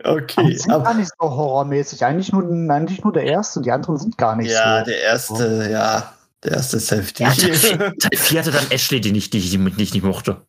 [0.03, 0.57] okay.
[0.57, 2.05] sind gar Aber, nicht so horrormäßig.
[2.05, 3.61] Eigentlich nur, eigentlich nur der erste.
[3.61, 4.90] Die anderen sind gar nicht ja, so.
[4.90, 6.12] der erste, ja.
[6.43, 7.21] Der erste ist heftig.
[7.21, 10.03] Ja, Teil, vier, Teil 4 hatte dann Ashley, die, nicht, die, ich- die ich nicht
[10.03, 10.45] mochte.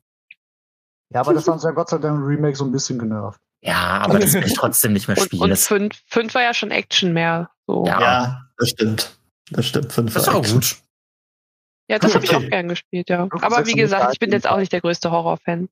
[1.14, 3.40] Ja, aber das haben sie ja Gott sei Dank im Remake so ein bisschen genervt.
[3.64, 5.44] Ja, aber das will ich trotzdem nicht mehr Und, spielen.
[5.44, 7.52] und Das, fünf, fünf war ja schon Action mehr.
[7.68, 7.86] So.
[7.86, 8.02] Ja.
[8.02, 9.18] ja, das stimmt.
[9.50, 9.92] das stimmt.
[9.92, 10.78] Fünf Das ist auch gut.
[11.90, 13.28] Ja, das habe ich auch gern gespielt, ja.
[13.42, 15.68] Aber wie gesagt, ich bin jetzt auch nicht der größte Horrorfan.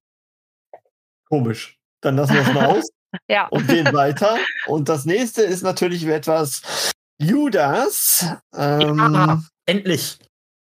[1.29, 1.77] Komisch.
[2.01, 2.89] Dann lassen wir es mal aus
[3.29, 3.47] Ja.
[3.47, 4.37] und gehen weiter.
[4.67, 8.25] Und das nächste ist natürlich etwas Judas,
[8.55, 9.41] ähm, Ja.
[9.65, 10.17] Endlich.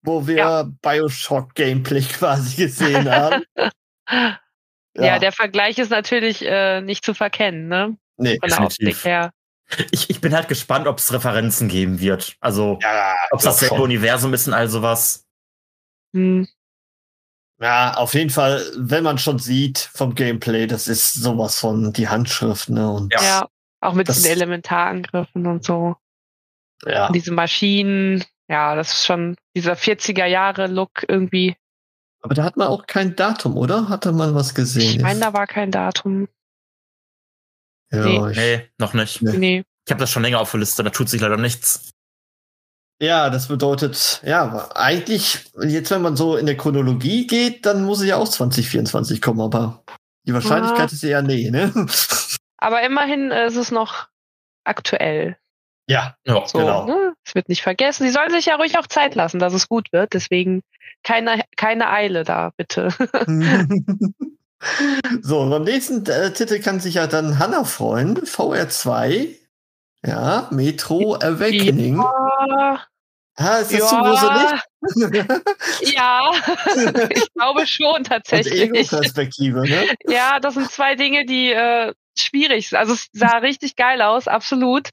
[0.02, 0.62] wo wir Ja.
[0.82, 3.44] Bioshock Gameplay quasi gesehen haben.
[4.96, 7.96] Ja, der Vergleich ist natürlich äh, nicht zu verkennen, ne?
[8.16, 8.38] nee.
[8.38, 8.88] Von der Definitiv.
[8.94, 9.30] Optik her.
[9.90, 12.36] Ich, ich bin halt gespannt, ob es Referenzen geben wird.
[12.40, 13.84] Also, Ja, ob es dasselbe schon.
[13.84, 15.26] Universum ist und all sowas.
[16.14, 16.46] Hm.
[17.60, 22.08] Ja, auf jeden Fall, wenn man schon sieht vom Gameplay, das ist sowas von die
[22.08, 22.90] Handschrift, ne?
[22.90, 23.22] Und Ja.
[23.22, 23.48] Ja.
[23.80, 25.96] Auch mit Das- diesen Elementarangriffen und so.
[26.86, 27.06] ja.
[27.08, 28.24] Und diese Maschinen.
[28.48, 31.56] Ja, das ist schon dieser 40er Jahre Look irgendwie.
[32.20, 33.88] Aber da hat man auch kein Datum, oder?
[33.88, 34.96] Hatte man was gesehen?
[34.96, 36.28] Ich meine, da war kein Datum.
[37.94, 38.30] Ja, nee.
[38.30, 39.22] ich, Nee, noch nicht.
[39.22, 39.36] Nee.
[39.38, 39.64] Nee.
[39.86, 41.90] Ich habe das schon länger auf der Liste, da tut sich leider nichts.
[43.02, 48.00] ja, das bedeutet, ja, eigentlich, jetzt wenn man so in der Chronologie geht, dann muss
[48.00, 49.84] es ja auch 2024 kommen, aber
[50.26, 50.92] die Wahrscheinlichkeit Ah.
[50.92, 51.70] ist eher nee, ne?
[52.56, 54.08] Aber immerhin ist es noch
[54.64, 55.36] aktuell.
[55.86, 56.86] ja, Ja, So, Genau.
[56.86, 57.12] ne?
[57.26, 58.04] Es wird nicht vergessen.
[58.06, 60.14] Sie sollen sich ja ruhig auch Zeit lassen, dass es gut wird.
[60.14, 60.62] Deswegen
[61.02, 62.88] keine, keine Eile da, bitte.
[65.22, 68.16] so, beim nächsten äh, Titel kann sich ja dann Hannah freuen.
[68.18, 69.34] VR2.
[70.06, 71.96] Ja, Metro Awakening.
[71.96, 72.86] Ja,
[73.36, 75.94] Ah, ist das zu gruselig?
[75.94, 76.32] ja.
[77.10, 78.62] ich glaube schon Und tatsächlich.
[78.62, 79.88] Ego-Perspektive, ne?
[80.08, 82.78] Ja, das sind zwei Dinge, die äh, schwierig sind.
[82.78, 84.90] Also es sah richtig geil aus, absolut.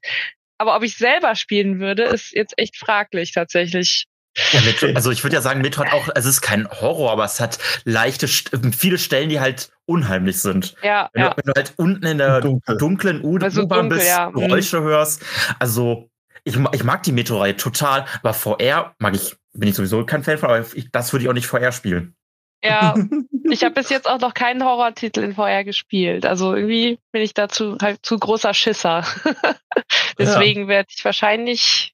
[0.58, 4.06] Aber ob ich selber spielen würde, ist jetzt echt fraglich tatsächlich.
[4.52, 7.12] Ja, Metro, also ich würde ja sagen, Metro hat auch, also es ist kein Horror,
[7.12, 10.74] aber es hat leichte, viele Stellen, die halt unheimlich sind.
[10.82, 11.30] Ja, Wenn, ja.
[11.30, 12.78] du, wenn du halt unten in der Dunkel.
[12.78, 14.30] dunklen Also U-Bahn dunkel, bist, ja.
[14.30, 14.40] Mhm.
[14.40, 15.22] Geräusche hörst.
[15.58, 16.08] Also
[16.44, 20.38] ich, ich mag die Metro-Reihe total, aber VR mag ich, bin ich sowieso kein Fan
[20.38, 22.16] von, aber ich, das würde ich auch nicht VR spielen.
[22.64, 22.94] Ja,
[23.50, 26.24] ich habe bis jetzt auch noch keinen Horrortitel in VR gespielt.
[26.24, 29.04] Also irgendwie bin ich dazu halt zu großer Schisser.
[30.18, 31.91] Deswegen werde ich wahrscheinlich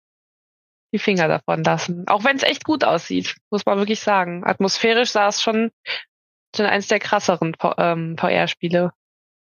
[0.92, 2.04] die Finger davon lassen.
[2.08, 4.42] Auch wenn es echt gut aussieht, muss man wirklich sagen.
[4.46, 5.70] Atmosphärisch sah es schon,
[6.56, 8.92] schon eins der krasseren ähm, VR-Spiele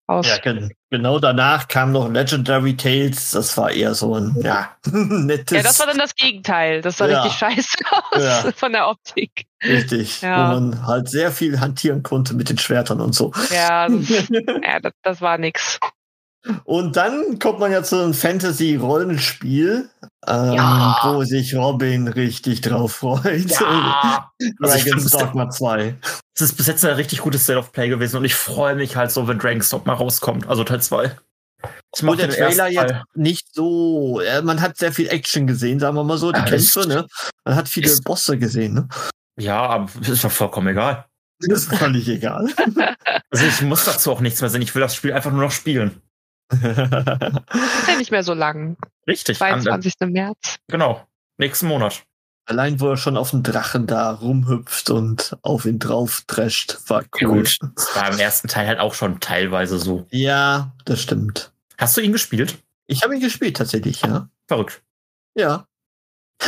[0.07, 0.27] aus.
[0.27, 3.31] Ja, gen genau danach kam noch Legendary Tales.
[3.31, 5.57] Das war eher so ein, ja, nettes.
[5.57, 6.83] Ja, das war dann das Gegenteil.
[6.83, 7.23] Das sah Ja.
[7.23, 7.79] richtig scheiße
[8.11, 8.53] aus Ja.
[8.53, 9.47] von der Optik.
[9.63, 10.51] richtig, Ja.
[10.51, 13.33] wo man halt sehr viel hantieren konnte mit den Schwertern und so.
[13.51, 14.29] Ja, das,
[14.63, 15.79] ja, das, das war nix.
[16.65, 19.91] Und dann kommt man ja zu einem Fantasy-Rollenspiel,
[20.27, 20.99] ähm, Ja.
[21.05, 23.51] wo sich Robin richtig drauf freut.
[23.61, 24.31] Ja!
[24.63, 25.95] Also ich Dragon's Dogma 2.
[26.35, 28.97] Es ist bis jetzt ein richtig gutes State of Play gewesen und ich freue mich
[28.97, 31.15] halt so, wenn Dragon's Dogma rauskommt, also Teil 2.
[31.95, 35.95] Ich der den Trailer jetzt nicht so, äh, man hat sehr viel Action gesehen, sagen
[35.97, 37.07] wir mal so, die Ja, Kämpfe, ist- ne?
[37.45, 38.89] Man hat viele ist- Bosse gesehen, ne?
[39.39, 41.05] Ja, aber ist doch vollkommen egal.
[41.41, 42.49] Das ist völlig egal.
[43.33, 44.63] Also ich muss dazu auch nichts mehr sehen.
[44.63, 46.01] Ich will das Spiel einfach nur noch spielen.
[46.53, 48.77] Ist ja nicht mehr so lang.
[49.07, 49.41] Richtig.
[49.41, 49.95] An, 22.
[50.09, 50.59] März.
[50.69, 51.07] genau.
[51.39, 52.03] Nächsten Monat.
[52.47, 57.05] Allein, wo er schon auf dem Drachen da rumhüpft und auf ihn drauf drescht, war
[57.21, 57.45] cool.
[57.45, 60.07] Das war im ersten Teil halt auch schon teilweise so.
[60.11, 61.53] Ja, das stimmt.
[61.79, 62.59] Hast du ihn gespielt?
[62.87, 64.29] Ich habe ihn gespielt tatsächlich, ja.
[64.49, 64.83] Verrückt.
[65.37, 65.67] Ja.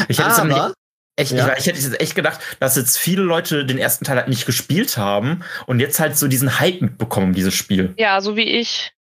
[0.08, 0.72] Ich hätte, es Aber, nämlich
[1.16, 1.56] echt, ja.
[1.56, 4.96] ich, hätte jetzt echt gedacht, dass jetzt viele Leute den ersten Teil halt nicht gespielt
[4.96, 7.94] haben und jetzt halt so diesen Hype mitbekommen, dieses Spiel.
[7.96, 8.92] Ja, so wie ich.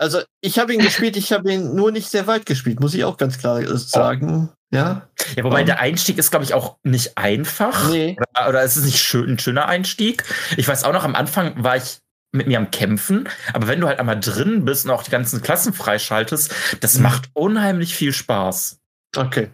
[0.00, 3.04] Also ich habe ihn gespielt, ich habe ihn nur nicht sehr weit gespielt, muss ich
[3.04, 4.48] auch ganz klar äh, sagen.
[4.72, 5.08] Ja.
[5.36, 5.66] Ja, wobei Um.
[5.66, 7.90] der Einstieg ist, glaube ich, auch nicht einfach.
[7.90, 8.16] Nee.
[8.34, 10.24] Oder, oder ist es nicht schön, ein schöner Einstieg?
[10.56, 11.98] Ich weiß auch noch, am Anfang war ich
[12.32, 15.42] mit mir am Kämpfen, aber wenn du halt einmal drin bist und auch die ganzen
[15.42, 17.02] Klassen freischaltest, das Mhm.
[17.02, 18.78] macht unheimlich viel Spaß.
[19.16, 19.50] Okay.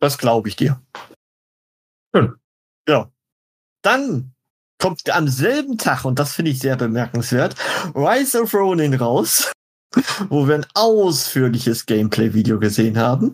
[0.00, 0.80] Das glaube ich dir.
[2.14, 2.36] Schön.
[2.88, 3.10] Ja.
[3.82, 4.32] Dann
[4.80, 7.54] kommt am selben Tag, und das finde ich sehr bemerkenswert,
[7.94, 9.52] Rise of Ronin raus,
[10.28, 13.32] wo wir ein ausführliches Gameplay-Video gesehen haben.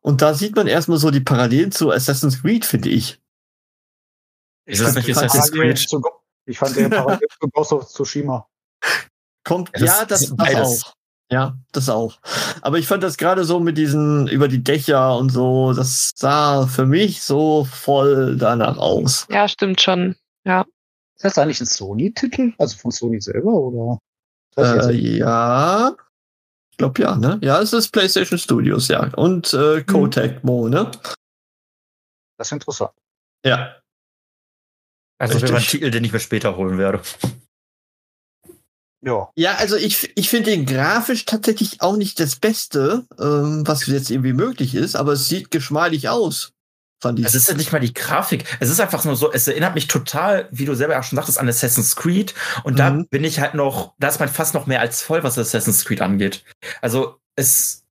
[0.00, 3.18] Und da sieht man erstmal so die Parallelen zu Assassin's Creed, finde ich.
[4.64, 5.78] Ist das nicht fand Assassin's Creed?
[5.78, 6.02] zu
[6.46, 8.46] Ich fand den parallel zu Ghost of Tsushima.
[9.44, 10.92] Kommt, Ja, das ja, das, das auch.
[11.30, 12.18] Ja, das auch.
[12.62, 16.66] Aber ich fand das gerade so mit diesen über die Dächer und so, das sah
[16.66, 19.26] für mich so voll danach aus.
[19.30, 20.16] Ja, stimmt schon.
[20.56, 22.52] Ist das eigentlich ein Sony-Titel?
[22.58, 23.98] Also von Sony selber oder?
[24.56, 25.96] Äh, ja.
[26.70, 27.38] Ich glaube ja, ne?
[27.42, 29.12] Ja, es ist PlayStation Studios, ja.
[29.14, 30.90] Und äh, Kotek Mo, ne?
[32.38, 32.92] das ist interessant.
[33.44, 33.76] Ja.
[35.20, 35.62] Also das wäre ein.
[35.62, 37.02] Titel, den ich mir später holen werde.
[39.04, 39.30] Ja.
[39.36, 44.10] Ja, also ich, ich finde den grafisch tatsächlich auch nicht das Beste, ähm, was jetzt
[44.10, 46.52] irgendwie möglich ist, aber es sieht geschmeidig aus.
[47.00, 47.26] Fand ich.
[47.26, 48.44] Es ist ja nicht mal die Grafik.
[48.58, 51.38] Es ist einfach nur so, es erinnert mich total, wie du selber auch schon sagtest,
[51.38, 52.34] an Assassin's Creed.
[52.64, 53.06] Und da Mhm.
[53.08, 56.00] bin ich halt noch, da ist man fast noch mehr als voll, was Assassin's Creed
[56.00, 56.42] angeht.
[56.82, 57.84] Also es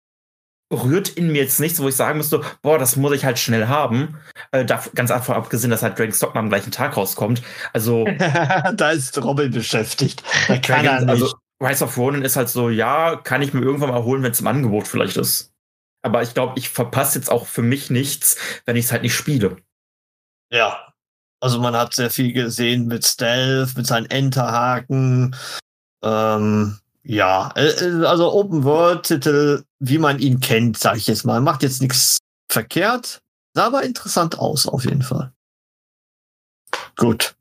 [0.73, 3.67] rührt in mir jetzt nichts, wo ich sagen müsste, boah, das muss ich halt schnell
[3.69, 4.17] haben.
[4.51, 7.41] Äh, da, ganz einfach abgesehen, dass halt Dragon's Dogma am gleichen Tag rauskommt.
[7.71, 8.03] Also,
[8.75, 10.21] da ist Robin beschäftigt.
[10.49, 11.09] Da kann er Dragon's- nicht.
[11.23, 14.31] also Rise of Ronin ist halt so, ja, kann ich mir irgendwann mal holen, wenn
[14.31, 15.53] es im Angebot vielleicht ist.
[16.07, 19.13] Aber ich glaube, ich verpasse jetzt auch für mich nichts, wenn ich es halt nicht
[19.13, 19.57] spiele.
[20.49, 20.93] Ja.
[21.41, 25.35] Also man hat sehr viel gesehen mit Stealth, mit seinen Enterhaken.
[26.01, 31.25] Ähm, ja, äh, äh, also Open World Titel, wie man ihn kennt, sage ich jetzt
[31.25, 31.41] mal.
[31.41, 33.19] Macht jetzt nichts verkehrt,
[33.53, 35.33] sah aber interessant aus auf jeden Fall.
[36.95, 37.35] Gut.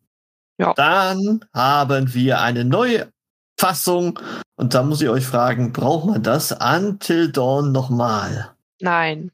[0.58, 0.74] Ja.
[0.74, 3.12] Dann haben wir eine neue
[3.60, 4.18] Fassung
[4.56, 8.55] und da muss ich euch fragen, braucht man das Until Dawn nochmal?
[8.80, 9.30] Nein.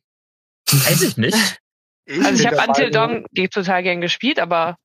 [0.70, 1.36] Weiß ich nicht.
[2.24, 4.76] Also ich habe Until Dawn total gern gespielt, aber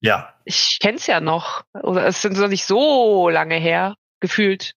[0.00, 0.34] Ja.
[0.44, 1.62] ich kenn's ja noch.
[1.72, 4.74] Oder es sind so nicht so lange her, gefühlt.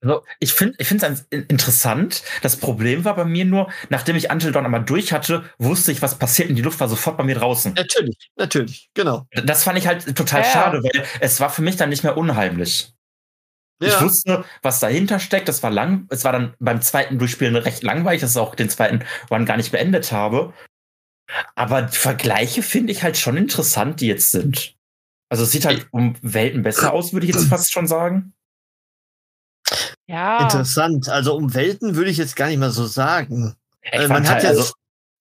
[0.00, 2.22] Also, ich finde ich finde es interessant.
[2.42, 6.02] Das Problem war bei mir nur, nachdem ich Until Dawn einmal durch hatte, wusste ich,
[6.02, 7.74] was passiert und die Luft war sofort bei mir draußen.
[7.74, 9.26] Natürlich, natürlich, genau.
[9.32, 10.48] Das fand ich halt total ja.
[10.48, 12.93] schade, weil es war für mich dann nicht mehr unheimlich.
[13.80, 15.48] Ich wusste, was dahinter steckt.
[15.48, 16.06] Das war lang.
[16.10, 19.56] Es war dann beim zweiten Durchspielen recht langweilig, dass ich auch den zweiten One gar
[19.56, 20.52] nicht beendet habe.
[21.54, 24.74] Aber die Vergleiche finde ich halt schon interessant, die jetzt sind.
[25.30, 28.32] Also es sieht halt um Welten besser aus, würde ich jetzt fast schon sagen.
[30.06, 30.42] Ja.
[30.42, 31.08] Interessant.
[31.08, 33.54] Also um Welten würde ich jetzt gar nicht mehr so sagen.
[33.82, 34.72] Äh, man hat halt, jetzt also,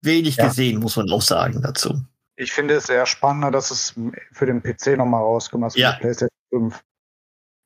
[0.01, 0.47] wenig Ja.
[0.47, 2.01] gesehen, muss man auch sagen dazu.
[2.35, 3.95] Ich finde es eher spannender, dass es
[4.31, 5.93] für den PC nochmal rauskommt als für Ja.
[5.93, 6.83] die PlayStation 5.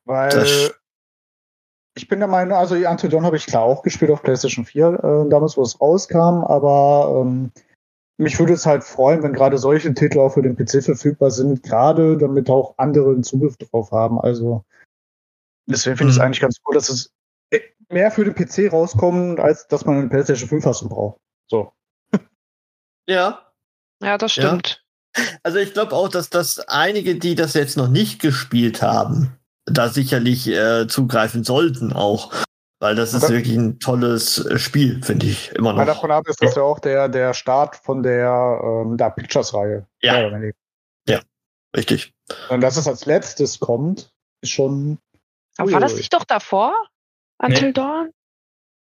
[0.08, 0.74] Weil Das-
[1.94, 4.86] ich bin der Meinung, also Until Dawn habe ich klar auch gespielt auf PlayStation 4,
[5.26, 7.52] äh, damals, wo es rauskam, aber ähm,
[8.18, 11.62] mich würde es halt freuen, wenn gerade solche Titel auch für den PC verfügbar sind,
[11.62, 14.18] gerade damit auch andere einen Zugriff drauf haben.
[14.20, 14.64] Also
[15.68, 16.24] deswegen finde ich es Mhm.
[16.24, 17.12] eigentlich ganz cool, dass es
[17.50, 21.18] äh, mehr für den PC rauskommt, als dass man eine PlayStation 5 Fassung braucht.
[21.50, 21.72] So.
[23.08, 23.52] Ja.
[24.02, 24.48] Ja, das Ja.
[24.48, 24.84] stimmt.
[25.42, 29.37] Also ich glaube auch, dass das einige, die das jetzt noch nicht gespielt haben,
[29.70, 32.32] da sicherlich äh, zugreifen sollten auch.
[32.80, 33.34] Weil das ist Okay.
[33.34, 35.84] wirklich ein tolles äh, Spiel, finde ich, immer noch.
[35.84, 39.84] davon ab ist das ja auch der, der Start von der ähm, da Pictures-Reihe.
[40.00, 40.12] Ja.
[40.12, 40.54] Mehr weniger.
[41.76, 42.14] Richtig.
[42.48, 44.10] Und dass es als letztes kommt,
[44.42, 44.98] ist schon.
[45.58, 46.72] Aber war das nicht doch davor?
[47.38, 48.10] Until Dawn?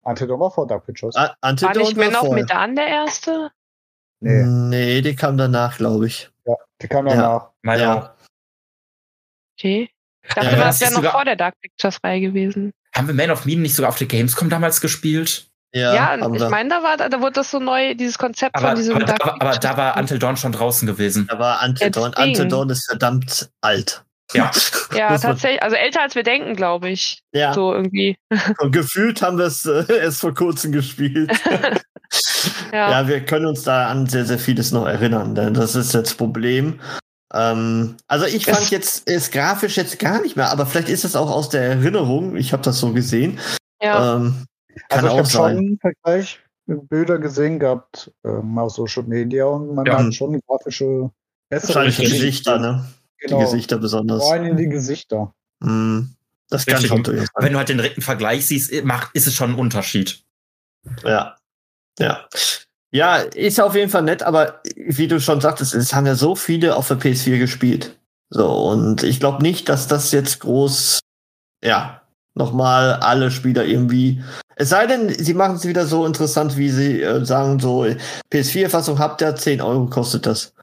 [0.03, 1.15] Until Dawn war vor Dark Pictures.
[1.15, 2.33] Ah, Until War nicht Man of vorher.
[2.35, 3.51] Medan der erste?
[4.19, 6.29] nee, Nee, die kam danach, glaube ich.
[6.81, 7.15] die kam Ja.
[7.15, 7.51] danach.
[7.61, 8.15] meine Ja.
[9.57, 9.89] Okay.
[10.27, 12.71] Ich dachte Ja, das wäre ist noch vor der Dark Pictures-Reihe gewesen.
[12.95, 15.47] Haben wir Man of Medan nicht sogar auf der Gamescom damals gespielt?
[15.73, 18.75] Ja, Ja, ich meine, da war, da wurde das so neu, dieses Konzept Aber, von
[18.77, 20.01] diesem aber, Dark aber, aber da war Pictures.
[20.01, 21.27] Until Dawn schon draußen gewesen.
[21.29, 22.13] da war Until Ja, Dawn.
[22.17, 24.03] Until Dawn ist verdammt alt.
[24.33, 24.51] Ja.
[24.95, 25.61] Ja, tatsächlich.
[25.61, 27.19] Also älter als wir denken, glaube ich.
[27.33, 28.17] Ja, So irgendwie.
[28.59, 31.31] und gefühlt haben wir es äh, erst vor kurzem gespielt.
[32.71, 32.91] Ja.
[32.91, 36.11] Ja, wir können uns da an sehr, sehr vieles noch erinnern, denn das ist jetzt
[36.11, 36.79] das Problem.
[37.33, 41.03] Ähm, also ich fand Es- jetzt es grafisch jetzt gar nicht mehr, aber vielleicht ist
[41.05, 42.35] es auch aus der Erinnerung.
[42.35, 43.39] Ich habe das so gesehen.
[43.81, 44.17] ja.
[44.17, 44.45] Ähm,
[44.89, 45.57] kann Also ich auch habe schon sein.
[45.57, 50.03] einen Vergleich mit Bilder gesehen gehabt ähm, auf Social Media und man Ja.
[50.03, 51.09] hat schon grafische
[51.49, 52.19] bessere Wahrscheinlich die Richtig.
[52.21, 52.85] Gesichter, ne?
[53.19, 53.39] Genau.
[53.39, 54.21] Die Gesichter besonders.
[54.23, 55.33] Vor allem in die Gesichter.
[55.61, 56.01] Mm,
[56.49, 57.51] das kann schon durchaus Wenn sein.
[57.53, 60.23] du halt den direkten Vergleich siehst, macht, ist es schon ein Unterschied.
[61.03, 61.37] Ja.
[61.97, 62.27] Ja.
[62.95, 66.33] Ja, ist auf jeden Fall nett, aber wie du schon sagtest, es haben ja so
[66.35, 67.99] viele auf der PS4 gespielt.
[68.29, 70.99] So, und ich glaube nicht, dass das jetzt groß,
[71.63, 72.01] ja,
[72.35, 74.23] nochmal alle Spieler irgendwie.
[74.55, 77.85] Es sei denn, sie machen es wieder so interessant, wie sie äh, sagen, so
[78.31, 80.53] PS4-Fassung habt ihr, 10 Euro kostet das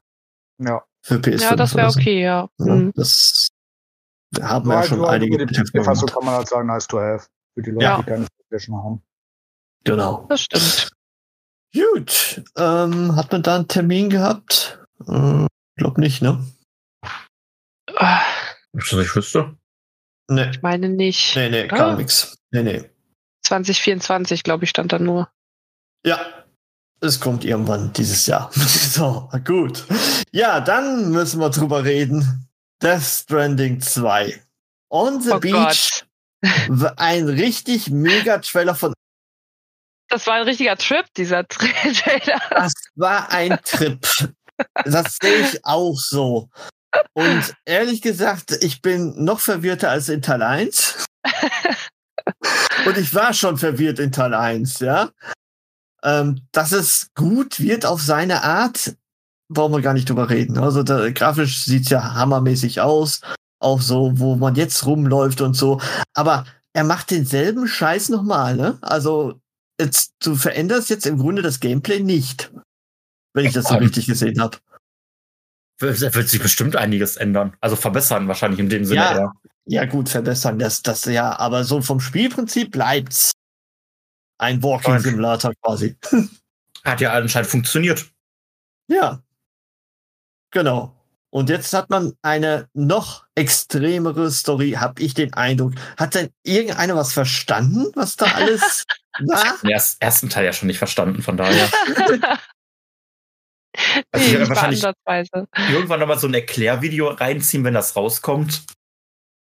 [0.59, 0.81] Ja.
[1.03, 1.41] für PS5.
[1.43, 2.49] ja, das wäre okay, ja.
[2.57, 2.93] Ja, Mhm.
[2.95, 3.49] das
[4.41, 6.13] haben wir ja halt schon nur einige die Titel PC-Fassung gemacht.
[6.15, 7.27] kann man halt sagen, nice to have.
[7.53, 7.97] Für die Leute, Ja.
[7.97, 9.03] die keine PlayStation haben.
[9.83, 10.25] Genau.
[10.29, 10.92] Das stimmt.
[11.73, 12.43] Gut.
[12.57, 14.79] Ähm, hat man da einen Termin gehabt?
[15.07, 16.43] Äh, glaub nicht, ne?
[17.95, 18.21] Ah,
[18.73, 19.55] Was ich wüsste.
[20.29, 20.49] Nee.
[20.51, 21.35] Ich meine nicht.
[21.35, 21.75] Nee, nee, Ah.
[21.75, 22.37] gar nix.
[22.51, 22.89] Nee, nee.
[23.45, 25.29] 2024, glaube ich, stand da nur.
[26.05, 26.19] Ja,
[27.01, 28.49] es kommt irgendwann dieses Jahr.
[28.53, 29.85] so, gut.
[30.31, 32.47] Ja, dann müssen wir drüber reden.
[32.81, 34.41] Death Stranding 2.
[34.89, 36.05] On the Oh Beach.
[36.67, 38.93] w- Ein richtig mega Trailer von.
[40.13, 42.39] Das war ein richtiger Trip, dieser Trailer.
[42.51, 43.99] Das war ein Trip.
[44.85, 46.49] Das sehe ich auch so.
[47.13, 51.07] Und ehrlich gesagt, ich bin noch verwirrter als in Teil 1.
[52.85, 55.09] Und ich war schon verwirrt in Teil 1, ja.
[56.03, 58.95] Ähm, dass es gut wird auf seine Art,
[59.49, 60.59] brauchen wir gar nicht drüber reden.
[60.59, 63.21] Also da, grafisch sieht's ja hammermäßig aus.
[63.59, 65.81] Auch so, wo man jetzt rumläuft und so.
[66.13, 68.77] Aber er macht denselben Scheiß nochmal, ne?
[68.81, 69.39] Also,
[69.83, 72.51] jetzt, du veränderst jetzt im Grunde das Gameplay nicht.
[73.33, 74.57] Wenn ich das so richtig gesehen habe.
[75.79, 77.55] Da wird sich bestimmt einiges ändern.
[77.59, 79.01] Also verbessern wahrscheinlich in dem Sinne.
[79.01, 79.33] Ja, eher.
[79.65, 83.31] ja gut, verbessern, das, das ja, aber so vom Spielprinzip bleibt's.
[84.37, 84.99] Ein Walking.
[84.99, 85.97] Simulator quasi.
[86.83, 88.11] Hat ja anscheinend funktioniert.
[88.87, 89.23] Ja.
[90.51, 90.95] Genau.
[91.33, 95.73] Und jetzt hat man eine noch extremere Story, habe ich den Eindruck.
[95.97, 98.83] Hat denn irgendeiner was verstanden, was da alles
[99.25, 99.57] war?
[99.63, 101.69] Den erst- ersten Teil ja schon nicht verstanden, von daher.
[104.11, 104.83] Also ich nee, werde wahrscheinlich
[105.71, 108.63] irgendwann nochmal so ein Erklärvideo reinziehen, wenn das rauskommt.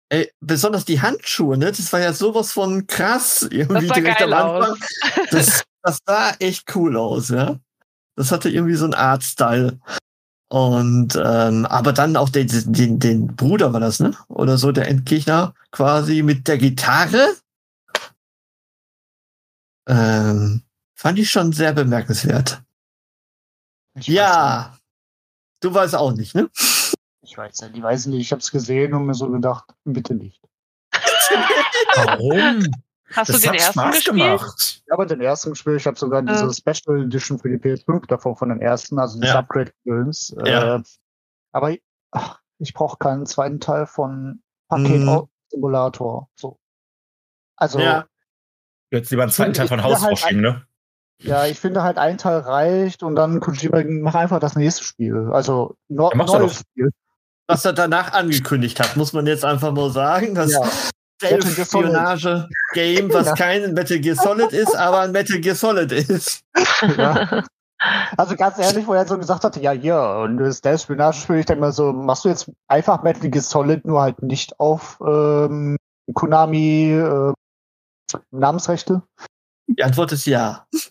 [0.08, 1.72] Ey, besonders die Handschuhe, ne?
[1.72, 4.70] Das war ja sowas von krass irgendwie Das sah direkt geil am Anfang.
[4.70, 4.78] aus.
[5.32, 7.58] Das, das sah echt cool aus, ja.
[8.16, 9.80] Das hatte irgendwie so einen Art-Style.
[10.54, 14.16] Und ähm, aber dann auch den, den, den Bruder war das, ne?
[14.28, 17.34] Oder so, der Endgegner quasi mit der Gitarre.
[19.88, 20.62] Ähm,
[20.94, 22.62] fand ich schon sehr bemerkenswert.
[23.96, 24.78] Ich Ja.
[25.58, 26.48] Du weißt auch nicht, ne?
[27.22, 28.20] Ich weiß ja, die weiß nicht.
[28.20, 30.40] Ich habe es gesehen und mir so gedacht, bitte nicht.
[31.96, 32.64] Warum?
[33.12, 34.16] Hast du den ersten Spaß gespielt?
[34.16, 34.82] gemacht.
[34.86, 35.80] Ich habe den ersten gespielt.
[35.80, 36.32] Ich habe sogar Ja.
[36.32, 39.38] diese Special Edition für die PS5 davon von den ersten, also diese Ja.
[39.40, 40.34] Upgrade-Films.
[40.44, 40.76] Ja.
[40.76, 40.82] Äh,
[41.52, 41.76] aber
[42.12, 45.06] ach, ich brauche keinen zweiten Teil von Mhm.
[45.08, 46.28] Paket Simulator.
[46.36, 46.58] So.
[47.56, 48.06] Also Ja.
[48.90, 50.66] Jetzt lieber einen zweiten Teil von Haus halt rausschieben, ne?
[51.22, 55.30] Ja, ich finde halt ein Teil reicht und dann Kojima mach einfach das nächste Spiel.
[55.32, 56.60] Also no, Ja, neues.
[56.60, 56.90] Spiel.
[57.46, 60.34] Was er danach angekündigt hat, muss man jetzt einfach mal sagen.
[60.34, 60.62] Das Ja.
[61.22, 63.34] Stealth-Spionage-Game, was Ja.
[63.34, 66.42] kein Metal Gear Solid ist, aber ein Metal Gear Solid ist.
[66.96, 67.44] Ja.
[68.16, 71.36] Also ganz ehrlich, wo er so gesagt hatte, ja, hier, und das Stealth Spionage Spiel,
[71.40, 74.98] ich denke mal so, machst du jetzt einfach Metal Gear Solid, nur halt nicht auf
[75.06, 75.76] ähm,
[76.14, 77.32] Konami äh,
[78.30, 79.02] Namensrechte?
[79.66, 80.66] Die Antwort ist ja.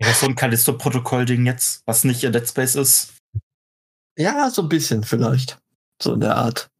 [0.00, 3.12] Ja, so ein Callisto-Protokoll-Ding jetzt, was nicht in Dead Space ist.
[4.16, 5.58] ja, so ein bisschen vielleicht.
[6.02, 6.70] So in der Art.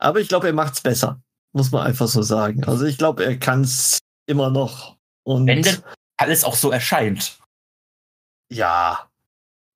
[0.00, 1.20] Aber ich glaube, er macht's besser.
[1.52, 2.64] Muss man einfach so sagen.
[2.64, 4.96] Also ich glaube, er kann's immer noch.
[5.24, 5.82] Und Wenn denn
[6.16, 7.38] alles auch so erscheint.
[8.50, 9.06] ja.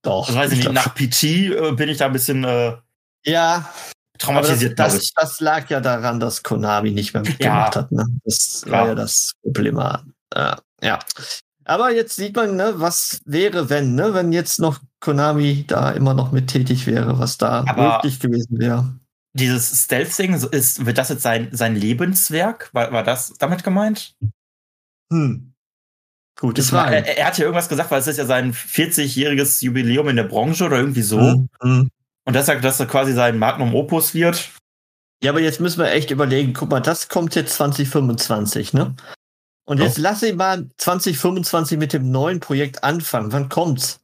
[0.03, 0.27] Doch.
[0.29, 2.77] Also weiß ich nicht, glaub nach PT äh, bin ich da ein bisschen äh,
[3.25, 3.71] ja,
[4.13, 5.13] das, traumatisiert, das, ich.
[5.15, 7.81] das lag ja daran, dass Konami nicht mehr mitgemacht Ja.
[7.83, 7.91] hat.
[7.91, 8.05] Ne?
[8.25, 8.81] Das Klar.
[8.83, 9.79] war ja das Problem.
[9.79, 10.99] Ja, ja.
[11.65, 16.13] Aber jetzt sieht man, ne, was wäre, wenn, ne, wenn jetzt noch Konami da immer
[16.13, 18.95] noch mit tätig wäre, was da Aber- möglich gewesen wäre.
[19.35, 22.71] Dieses Stealth-Ding, ist, wird das jetzt sein, sein Lebenswerk?
[22.73, 24.15] War, war das damit gemeint?
[25.13, 25.55] Hm.
[26.39, 29.65] Gute Das war, er, er hat ja irgendwas gesagt, weil es ist ja sein 40-jähriges
[29.65, 31.21] Jubiläum in der Branche oder irgendwie so.
[31.21, 31.91] Hm, hm.
[32.25, 34.51] Und das sagt, dass er quasi sein Magnum Opus wird.
[35.23, 38.95] Ja, aber jetzt müssen wir echt überlegen, guck mal, das kommt jetzt 2025, ne?
[39.67, 43.33] Und jetzt lass ihn mal 2025 mit dem neuen Projekt anfangen.
[43.33, 44.01] Wann kommt's?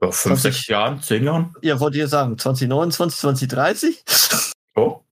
[0.00, 1.54] Ja, fünf, 20 sechs Jahren, zehn Jahren.
[1.62, 4.04] Ja, wollt ihr sagen, 2029, 2030?
[4.74, 5.04] So.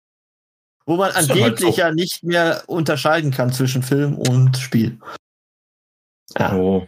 [0.85, 1.81] Wo man halt angeblich so.
[1.81, 4.99] ja nicht mehr unterscheiden kann zwischen Film und Spiel.
[6.39, 6.55] Ja.
[6.55, 6.87] Oh.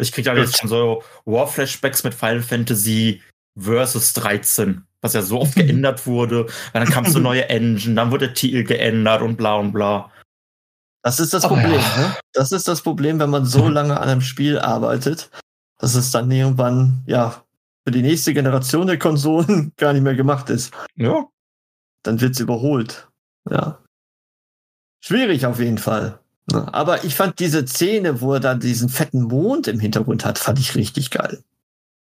[0.00, 0.44] Ich krieg da Gut.
[0.44, 3.22] jetzt schon so War-Flashbacks mit Final Fantasy
[3.56, 6.46] Versus 13, was ja so oft geändert wurde.
[6.72, 10.10] Weil dann kam so neue Engine, dann wurde der Titel geändert und bla und bla.
[11.02, 11.72] Das ist das Problem.
[11.72, 11.96] ja.
[11.96, 12.16] Ne?
[12.32, 15.30] Das ist das Problem, wenn man so lange an einem Spiel arbeitet,
[15.78, 17.42] dass es dann irgendwann, ja,
[17.86, 20.72] für die nächste Generation der Konsolen gar nicht mehr gemacht ist.
[20.94, 21.26] Ja.
[22.02, 23.08] Dann wird's überholt.
[23.48, 23.78] Ja.
[25.00, 26.18] Schwierig auf jeden Fall.
[26.50, 26.72] Ne?
[26.72, 30.58] Aber ich fand diese Szene, wo er da diesen fetten Mond im Hintergrund hat, fand
[30.58, 31.42] ich richtig geil.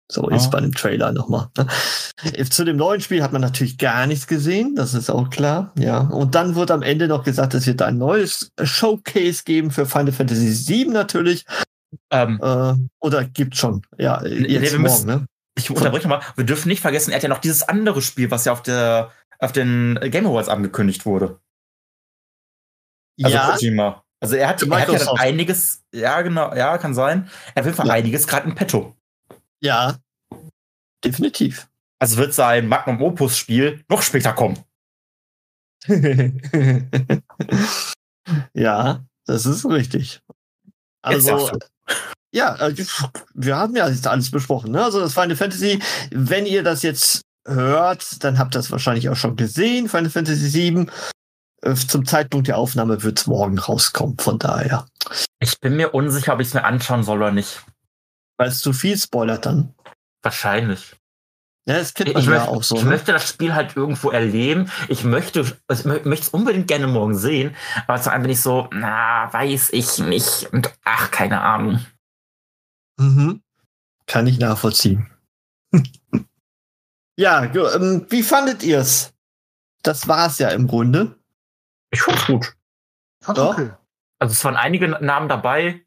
[0.07, 1.47] So ist bei dem Trailer nochmal.
[1.57, 1.67] ne?
[2.49, 5.71] Zu dem neuen Spiel hat man natürlich gar nichts gesehen, das ist auch klar.
[5.79, 5.99] Ja.
[5.99, 10.11] Und dann wird am Ende noch gesagt, es wird ein neues Showcase geben für Final
[10.11, 11.45] Fantasy VII natürlich.
[12.11, 13.81] Ähm, Äh, oder gibt schon.
[13.97, 15.25] Ja, nee, jetzt wir morgen, ne?
[15.57, 16.21] ich unterbreche mal.
[16.35, 19.11] Wir dürfen nicht vergessen, er hat ja noch dieses andere Spiel, was ja auf der
[19.39, 21.39] auf den Game Awards angekündigt wurde.
[23.21, 24.03] Also ja, Kojima.
[24.21, 27.29] Also er hat, Für er hat ja dann einiges, ja genau, ja, kann sein.
[27.53, 27.93] Er jeden Fall Ja.
[27.93, 28.95] einiges gerade in petto.
[29.61, 29.97] ja.
[31.03, 31.69] Definitiv.
[31.99, 34.57] Also wird sein Magnum Opus Spiel noch später kommen.
[38.53, 40.21] ja, das ist richtig.
[41.03, 41.51] Also,
[42.31, 42.75] ja, äh,
[43.33, 44.71] wir haben ja jetzt alles besprochen.
[44.71, 44.83] Ne?
[44.83, 45.79] Also das Final Fantasy,
[46.11, 50.53] wenn ihr das jetzt hört, dann habt ihr das wahrscheinlich auch schon gesehen, Final Fantasy
[50.53, 50.87] VII.
[51.61, 54.85] äh, zum Zeitpunkt der Aufnahme wird es morgen rauskommen, von daher.
[55.39, 57.63] Ich bin mir unsicher, ob ich es mir anschauen soll oder nicht.
[58.37, 59.73] Weil es zu viel spoilert dann.
[60.21, 60.95] Wahrscheinlich.
[61.67, 62.75] Ja, das kennt man Ich, ja möchte, auch so.
[62.75, 62.89] ich ne?
[62.89, 64.71] möchte das Spiel halt irgendwo erleben.
[64.87, 67.55] Ich möchte, also ich mö- möchte es unbedingt gerne morgen sehen,
[67.87, 70.51] aber zum einen bin ich so, na, weiß ich nicht.
[70.53, 71.83] Und ach, keine Ahnung.
[72.97, 73.41] Mhm.
[74.05, 75.09] Kann ich nachvollziehen.
[77.17, 79.13] ja, ähm, wie fandet ihr's?
[79.81, 81.17] Das war's ja im Grunde.
[81.91, 82.55] Ich fand's gut.
[83.23, 83.53] Fand's Doch.
[83.57, 83.71] okay.
[84.19, 85.83] Also es waren einige Namen dabei,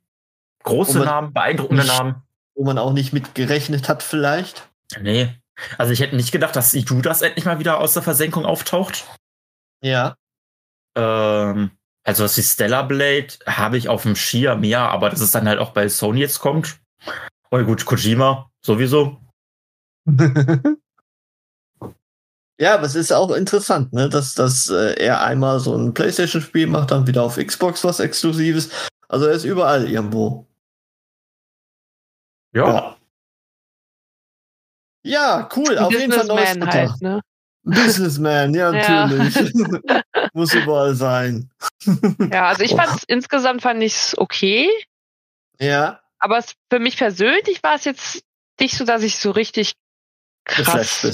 [0.65, 2.23] große man- Namen, beeindruckende Nicht- Namen.
[2.55, 4.69] Wo man auch nicht mit gerechnet hat, vielleicht.
[5.01, 5.33] Nee.
[5.77, 9.07] Also ich hätte nicht gedacht, dass die Judas endlich mal wieder aus der Versenkung auftaucht.
[9.83, 10.17] Ja.
[10.97, 11.71] Ähm,
[12.05, 15.49] also das die Stellar Blade habe ich auf dem Schirm, ja, aber dass es dann
[15.49, 16.81] halt auch bei Sony jetzt kommt.
[17.51, 19.21] Oh gut, Kojima sowieso.
[22.59, 26.67] ja, aber es ist auch interessant, ne, dass, dass äh, er einmal so ein PlayStation-Spiel
[26.67, 28.71] macht, dann wieder auf Xbox was Exklusives.
[29.09, 30.47] Also er ist überall irgendwo.
[32.55, 32.67] Ja.
[32.67, 32.98] Ja,
[35.57, 35.79] cool.
[35.79, 36.91] Auf jeden Fall neues Businessman Futter.
[36.91, 37.21] halt, ne?
[37.65, 39.07] Businessman, ja, Ja.
[39.07, 39.53] natürlich.
[40.33, 41.51] Muss überall sein.
[42.33, 44.69] Ja, also ich fand insgesamt fand ich's okay,
[45.61, 48.23] Ja, aber es, für mich persönlich war es jetzt
[48.61, 49.75] nicht so, dass ich so richtig
[50.45, 51.05] krass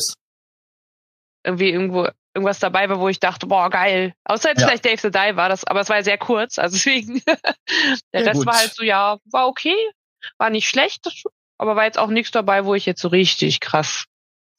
[1.44, 4.14] irgendwie irgendwo irgendwas dabei war, wo ich dachte, boah, geil.
[4.24, 4.66] Außer jetzt Ja.
[4.68, 7.20] vielleicht Dave the Dive das, aber es war ja sehr kurz, also deswegen.
[7.26, 8.46] Der Ja, Rest gut.
[8.46, 9.76] war halt so, ja, war okay,
[10.38, 11.06] war nicht schlecht,
[11.58, 14.04] aber war jetzt auch nichts dabei, wo ich jetzt so richtig krass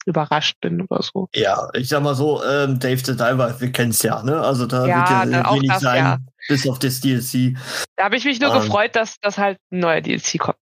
[0.06, 1.28] überrascht bin oder so.
[1.34, 4.40] Ja, ich sag mal so, ähm, Dave the Diver, wir kennen's ja, ne?
[4.40, 6.18] Also da Ja, wird ja ne, wenig das, sein, ja.
[6.48, 7.56] bis auf das DLC.
[7.96, 8.60] Da habe ich mich nur Ähm.
[8.60, 10.58] gefreut, dass das halt ein neuer DLC kommt.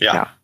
[0.00, 0.14] Ja.
[0.14, 0.34] Ja.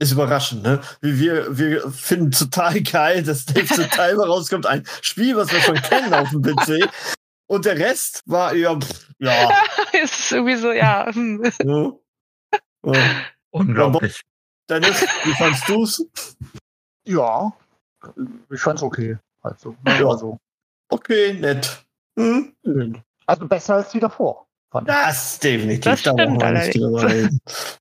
[0.00, 0.80] Ist überraschend, ne?
[1.00, 4.66] Wie wir, wir finden total geil, dass Dave the Diver rauskommt.
[4.66, 6.88] Ein Spiel, was wir schon kennen auf dem PC.
[7.46, 9.50] Und der Rest war eher, pff, ja.
[9.92, 11.06] es ist irgendwie so, ja.
[11.12, 11.44] hm.
[11.62, 11.92] ja.
[13.50, 14.22] Unglaublich.
[14.70, 16.06] Dennis, wie fandst du's?
[17.04, 17.52] Ja,
[18.50, 19.18] ich fand's okay.
[19.42, 20.06] Also, Ja.
[20.08, 20.38] also,
[20.92, 21.84] Okay, nett.
[22.18, 22.52] Hm?
[23.26, 24.46] also besser als die davor.
[24.84, 25.84] Das definitiv.
[25.84, 27.78] Das da stimmt allerdings.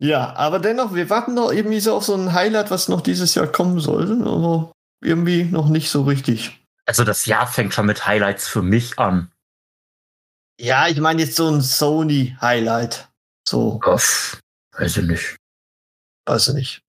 [0.00, 3.34] Ja, aber dennoch, wir warten noch irgendwie so auf so ein Highlight, was noch dieses
[3.34, 4.72] Jahr kommen sollte, aber
[5.02, 6.64] irgendwie noch nicht so richtig.
[6.86, 9.32] Also das Jahr fängt schon mit Highlights für mich an.
[10.60, 13.08] Ja, ich meine jetzt so ein Sony-Highlight.
[13.48, 14.40] So, Uff,
[14.76, 15.36] weiß ich nicht.
[16.28, 16.82] Weiß ich nicht.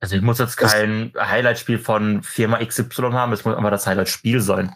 [0.00, 4.40] Also ich muss jetzt kein Highlight-Spiel von Firma XY haben, es muss aber das Highlight-Spiel
[4.40, 4.74] sein.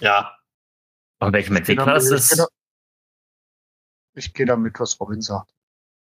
[0.00, 0.36] Ja.
[1.20, 2.28] Und welchem Entwickler es Ich ist.
[2.30, 2.48] gehe da-
[4.14, 5.50] Ich gehe damit, was Robin sagt.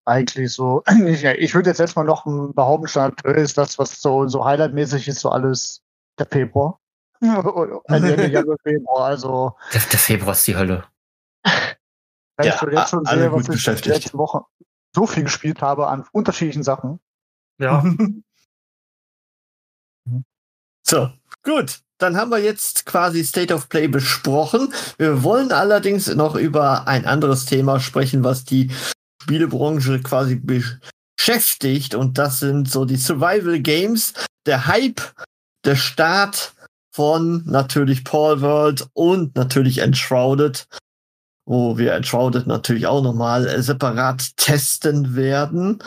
[0.06, 2.24] Eigentlich so, ich, ich würde jetzt erstmal noch
[2.54, 5.82] behaupten, Stand ist das, was so, so Highlight-mäßig ist, so alles
[6.18, 6.80] der Februar.
[7.20, 10.84] Ende, Ende Januar, Februar, also Der, der Februar ist die Hölle.
[12.42, 13.94] Ja, jetzt schon alle sehe, gut was ich beschäftigt.
[14.04, 14.44] letzte Woche
[14.94, 17.00] so viel gespielt habe an unterschiedlichen Sachen.
[17.58, 17.84] Ja.
[20.84, 21.10] So,
[21.42, 21.80] gut.
[21.98, 24.74] Dann haben wir jetzt quasi State of Play besprochen.
[24.98, 28.72] Wir wollen allerdings noch über ein anderes Thema sprechen, was die
[29.22, 31.94] Spielebranche quasi beschäftigt.
[31.94, 34.14] Und das sind so die Survival Games,
[34.46, 35.00] der Hype,
[35.64, 36.54] der Start
[36.92, 40.66] von natürlich Paul World und natürlich Enshrouded,
[41.44, 45.82] wo wir Enshrouded natürlich auch nochmal äh, separat testen werden.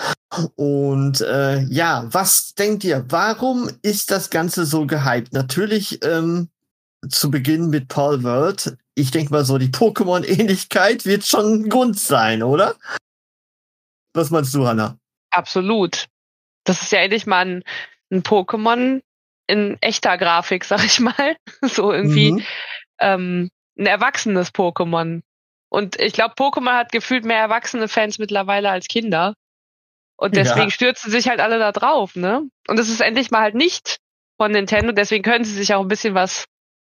[0.55, 5.33] Und äh, ja, was denkt ihr, warum ist das Ganze so gehypt?
[5.33, 6.49] Natürlich ähm,
[7.09, 8.77] zu Beginn mit Paul World.
[8.95, 12.75] Ich denke mal so, die Pokémon-Ähnlichkeit wird schon ein Grund sein, oder?
[14.13, 14.97] Was meinst du, Hanna?
[15.31, 16.05] Absolut.
[16.63, 17.63] Das ist ja endlich mal ein,
[18.11, 19.01] ein Pokémon
[19.47, 21.35] in echter Grafik, sag ich mal.
[21.61, 22.43] So irgendwie Mhm.
[22.99, 25.21] ähm, ein erwachsenes Pokémon.
[25.69, 29.33] Und ich glaube, Pokémon hat gefühlt mehr erwachsene Fans mittlerweile als Kinder.
[30.17, 30.71] Und deswegen Ja.
[30.71, 32.47] stürzen sich halt alle da drauf, ne?
[32.67, 33.97] Und es ist endlich mal halt nicht
[34.37, 36.45] von Nintendo, deswegen können sie sich auch ein bisschen was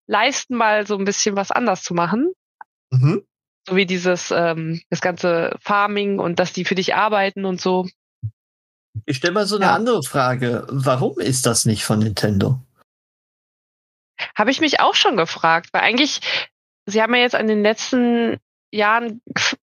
[0.08, 2.32] leisten, mal so ein bisschen was anders zu machen.
[2.90, 3.24] Mhm.
[3.68, 7.86] So wie dieses, ähm, das ganze Farming und dass die für dich arbeiten und so.
[9.06, 9.74] Ich stelle mal so eine Ja.
[9.74, 10.66] andere Frage.
[10.68, 12.58] Warum ist das nicht von Nintendo?
[14.36, 16.20] Habe ich mich auch schon gefragt, weil eigentlich,
[16.86, 18.38] sie haben ja jetzt an den letzten
[18.72, 19.20] Jahren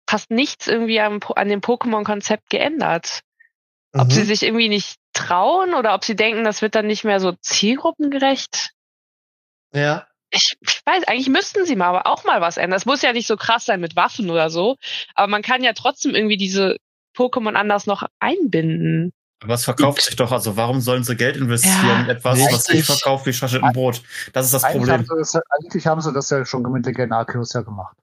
[0.07, 3.22] fast nichts irgendwie Po- an dem Pokémon-Konzept geändert.
[3.93, 4.12] Ob Mhm.
[4.12, 7.34] sie sich irgendwie nicht trauen oder ob sie denken, das wird dann nicht mehr so
[7.41, 8.72] zielgruppengerecht.
[9.74, 10.05] ja.
[10.32, 12.78] Ich, ich weiß, eigentlich müssten sie mal aber auch mal was ändern.
[12.78, 14.76] Das muss ja nicht so krass sein mit Waffen oder so,
[15.16, 16.78] aber man kann ja trotzdem irgendwie diese
[17.18, 19.12] Pokémon anders noch einbinden.
[19.41, 22.66] Aber es verkauft sich doch, also warum sollen sie Geld investieren Ja, in etwas, was
[22.66, 22.86] sich richtig.
[22.86, 24.03] verkauft wie Schaschet Brot?
[24.34, 24.97] Das ist das Eigentlich Problem.
[24.99, 27.97] haben, sie das, eigentlich haben sie das ja schon mit Legend Arceus ja gemacht.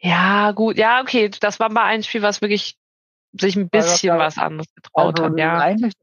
[0.00, 0.76] Ja, gut.
[0.76, 1.30] Ja, okay.
[1.40, 2.76] Das war mal ein Spiel, was wirklich
[3.32, 5.58] sich ein bisschen ja- was anderes getraut Also hat, ja.
[5.58, 5.94] Eigentlich,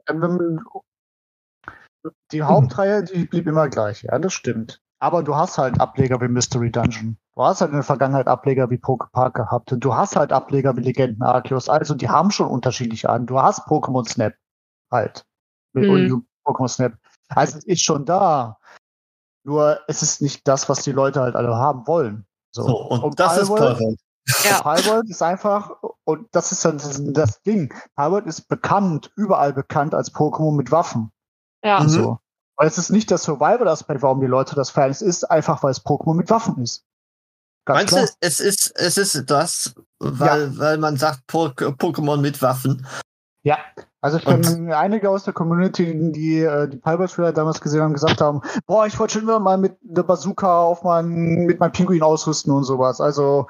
[2.31, 4.81] die Hauptreihe, die blieb immer gleich, ja, das stimmt.
[4.99, 7.17] Aber du hast halt Ableger wie Mystery Dungeon.
[7.35, 9.73] Du hast halt in der Vergangenheit Ableger wie Pokepark gehabt.
[9.75, 11.69] Du hast halt Ableger wie Legenden Arceus.
[11.69, 13.25] Also die haben schon unterschiedliche an.
[13.25, 14.35] Du hast Pokémon Snap
[14.91, 15.25] halt.
[15.73, 16.27] Mit Mhm.
[16.45, 16.93] Pokémon Snap.
[17.29, 18.59] Also es ist schon da.
[19.43, 22.27] Nur es ist nicht das, was die Leute halt alle haben wollen.
[22.53, 23.99] So, So, und, das ist Palworld- Palworld.
[24.43, 24.61] Ja.
[24.61, 25.71] Palworld ist einfach,
[26.03, 27.73] und das ist dann das, das Ding.
[27.95, 31.11] Palworld ist bekannt, überall bekannt als Pokémon mit Waffen.
[31.63, 31.79] Ja.
[31.81, 31.89] Mhm.
[31.89, 32.19] So.
[32.57, 34.91] Weil es ist nicht das Survival-Aspekt, warum die Leute das feiern.
[34.91, 36.83] Es ist einfach, weil es Pokémon mit Waffen ist.
[37.65, 38.05] Ganz Meinst klar.
[38.05, 42.85] du, es ist, es ist das, weil, weil man sagt Po- Pokémon mit Waffen?
[43.43, 43.57] Ja.
[44.03, 47.93] Also ich Und- kenne einige aus der Community, die äh, die Palworld-Spieler damals gesehen haben,
[47.93, 51.71] gesagt haben, boah, ich wollte schon immer mal mit der Bazooka auf meinen, mit meinem
[51.71, 52.99] Pinguin ausrüsten und sowas.
[52.99, 53.47] Also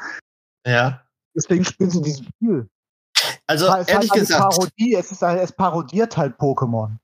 [0.67, 1.01] Ja.
[1.35, 2.67] deswegen spielen sie dieses Spiel.
[3.47, 6.97] Also es ist ehrlich halt eine gesagt, Parodie, es, ist, halt- es parodiert halt Pokémon.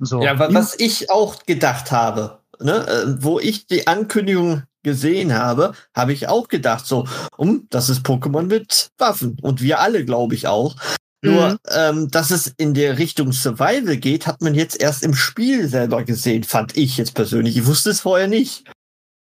[0.00, 0.20] So.
[0.20, 5.72] ja, wa- was ich auch gedacht habe, ne, äh, wo ich die Ankündigung gesehen habe,
[5.96, 7.06] habe ich auch gedacht, so,
[7.38, 9.38] um, das ist Pokémon mit Waffen.
[9.40, 10.76] Und wir alle, glaube ich, auch.
[11.24, 11.58] Nur, Mhm.
[11.70, 16.04] ähm, dass es in der Richtung Survival geht, hat man jetzt erst im Spiel selber
[16.04, 17.56] gesehen, fand ich jetzt persönlich.
[17.56, 18.70] Ich wusste es vorher nicht.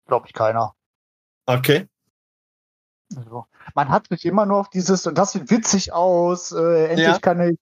[0.08, 0.74] glaube ich keiner.
[1.46, 1.88] Okay.
[3.16, 7.08] Also, man hat sich immer nur auf dieses, und das sieht witzig aus, äh, endlich
[7.08, 7.20] Ja.
[7.20, 7.58] kann ich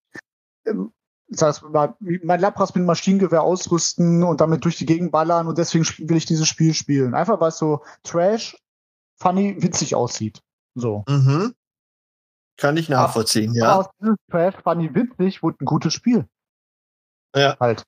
[0.65, 0.91] ähm,
[1.31, 5.59] das heißt, mal- mein Lapras mit Maschinengewehr ausrüsten und damit durch die Gegend ballern und
[5.59, 7.13] deswegen will ich dieses Spiel spielen.
[7.13, 8.57] Einfach weil es so trash,
[9.19, 10.41] funny, witzig aussieht.
[10.73, 11.03] So.
[11.07, 11.53] Mhm.
[12.59, 13.69] Kann ich nachvollziehen, ja.
[13.69, 16.27] Aber aus diesem trash, funny, witzig wurde ein gutes Spiel.
[17.35, 17.57] Ja.
[17.59, 17.83] Halt.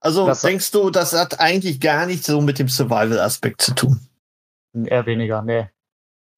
[0.00, 4.00] Also Das- denkst du, das hat eigentlich gar nichts so mit dem Survival-Aspekt zu tun?
[4.74, 5.68] Eher weniger, nee.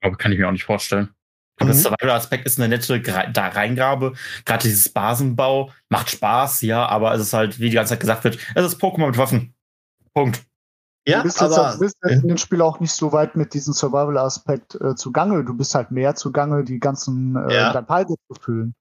[0.02, 1.14] Aber kann ich mir auch nicht vorstellen.
[1.58, 1.72] Aber Mhm.
[1.72, 4.14] Der Survival-Aspekt ist eine nette da Reingabe.
[4.44, 8.24] Gerade dieses Basenbau macht Spaß, ja, aber es ist halt, wie die ganze Zeit gesagt
[8.24, 9.54] wird, es ist Pokémon mit Waffen.
[10.12, 10.44] Punkt.
[11.06, 13.36] Ja, du bist jetzt, aber du bist jetzt in dem Spiel auch nicht so weit
[13.36, 15.44] mit diesem Survival-Aspekt äh, zugange.
[15.44, 17.72] Du bist halt mehr zugange, die ganzen äh, Ja.
[17.72, 18.74] dein zu füllen.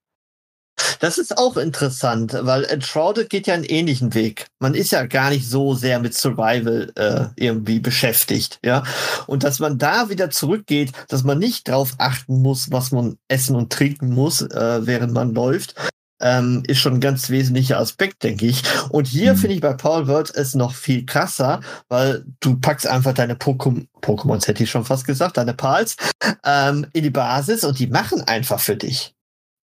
[1.01, 4.47] das ist auch interessant, weil Enshrouded geht ja einen ähnlichen Weg.
[4.59, 8.84] Man ist ja gar nicht so sehr mit Survival äh, irgendwie beschäftigt, ja.
[9.28, 13.55] Und dass man da wieder zurückgeht, dass man nicht drauf achten muss, was man essen
[13.57, 15.76] und trinken muss, äh, während man läuft,
[16.24, 18.63] ähm, ist schon ein ganz wesentlicher Aspekt, denke ich.
[18.89, 19.38] Und hier Mhm.
[19.38, 21.59] finde ich bei Paul World es noch viel krasser,
[21.89, 25.97] weil du packst einfach deine Pokémon, Pokémons hätte ich schon fast gesagt, deine Pals,
[26.45, 29.13] ähm, in die Basis und die machen einfach für dich.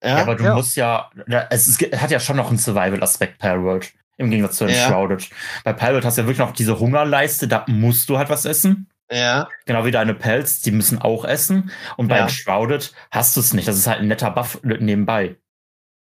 [0.03, 0.53] Ja, aber du Ja.
[0.55, 3.91] musst ja, ja, es, ist, es hat ja schon noch einen Survival-Aspekt, Palworld.
[4.17, 4.71] Im Gegensatz zu Ja.
[4.85, 5.29] Enshrouded.
[5.63, 8.87] Bei Palworld hast du ja wirklich noch diese Hungerleiste, da musst du halt was essen.
[9.11, 9.47] ja.
[9.65, 11.69] Genau wie deine Pelz, die müssen auch essen.
[11.97, 12.23] Und bei Ja.
[12.23, 13.67] Enshrouded hast du es nicht.
[13.67, 15.35] Das ist halt ein netter Buff nebenbei.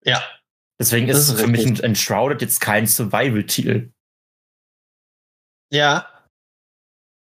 [0.04, 0.22] Ja.
[0.80, 1.80] Deswegen ist, ist für mich ein.
[1.80, 3.91] Enshrouded jetzt kein Survival-Titel.
[5.71, 6.07] Ja.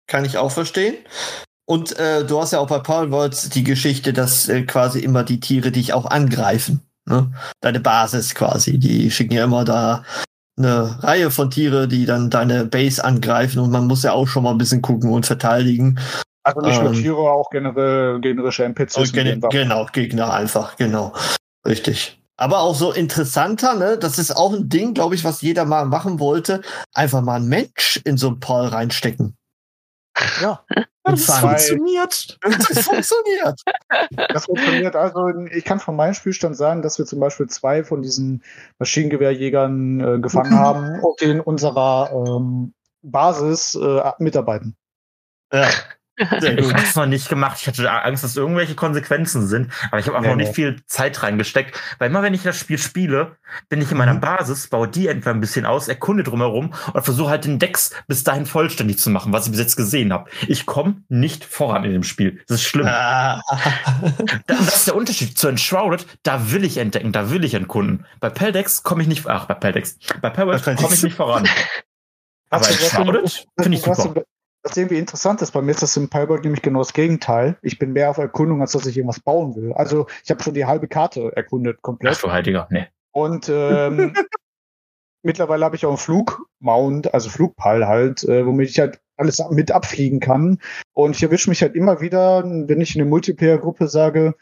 [0.06, 0.96] Kann ich auch verstehen.
[1.66, 5.22] Und äh, du hast ja auch bei Paul Words die Geschichte, dass äh, quasi immer
[5.22, 6.80] die Tiere dich auch angreifen.
[7.08, 7.32] Ne?
[7.60, 8.78] Deine Basis quasi.
[8.78, 10.04] Die schicken ja immer da
[10.58, 14.42] eine Reihe von Tiere, die dann deine Base angreifen und man muss ja auch schon
[14.42, 15.98] mal ein bisschen gucken und verteidigen.
[16.42, 19.12] Also nicht nur Ähm, Tiere, auch generell generische NPCs.
[19.12, 21.14] Gen genau, Gegner einfach, genau.
[21.66, 22.19] Richtig.
[22.40, 23.98] Aber auch so interessanter, ne?
[23.98, 26.62] Das ist auch ein Ding, glaube ich, was jeder mal machen wollte.
[26.94, 29.36] Einfach mal einen Mensch in so einen Paul reinstecken.
[30.40, 30.64] Ja.
[31.04, 32.38] Das funktioniert.
[32.42, 33.60] Das funktioniert.
[34.32, 34.96] Das funktioniert.
[34.96, 38.42] Also ich kann von meinem Spielstand sagen, dass wir zum Beispiel zwei von diesen
[38.78, 42.72] Maschinengewehrjägern äh, gefangen haben und in unserer ähm,
[43.02, 44.76] Basis äh, mitarbeiten.
[45.52, 45.68] Ja,
[46.40, 46.74] sehr Ich gut.
[46.74, 47.58] hab's noch nicht gemacht.
[47.60, 49.72] Ich hatte Angst, dass irgendwelche Konsequenzen sind.
[49.90, 50.54] Aber ich habe einfach Nee, noch nicht nee.
[50.54, 51.78] viel Zeit reingesteckt.
[51.98, 53.36] Weil immer wenn ich das Spiel spiele,
[53.68, 54.20] bin ich in meiner Mhm.
[54.20, 58.24] Basis, baue die entweder ein bisschen aus, erkunde drumherum und versuche halt den Dex bis
[58.24, 60.30] dahin vollständig zu machen, was ich bis jetzt gesehen habe.
[60.46, 62.40] Ich komme nicht voran in dem Spiel.
[62.48, 62.86] Das ist schlimm.
[62.86, 63.42] Ah.
[64.46, 66.06] Da- Das ist der Unterschied zu Enshrouded.
[66.22, 68.06] Da will ich entdecken, da will ich erkunden.
[68.20, 69.98] Bei Peldex komme ich nicht, ach, bei Peldex.
[70.20, 70.64] Bei Peldex.
[70.64, 71.48] komme ich nicht voran.
[72.50, 74.22] Aber Enshrouded finde ich super.
[74.62, 77.56] Was irgendwie interessant ist, bei mir ist das im Palworld nämlich genau das Gegenteil.
[77.62, 79.72] Ich bin mehr auf Erkundung, als dass ich irgendwas bauen will.
[79.72, 82.22] Also ich habe schon die halbe Karte erkundet Ach komplett.
[82.22, 82.86] du Heiliger, nee.
[83.12, 84.14] Und ähm,
[85.22, 89.70] mittlerweile habe ich auch einen Flugmount, also Flugpall halt, äh, womit ich halt alles mit
[89.70, 90.58] abfliegen kann.
[90.92, 94.34] Und ich erwische mich halt immer wieder, wenn ich in eine Multiplayer-Gruppe sage,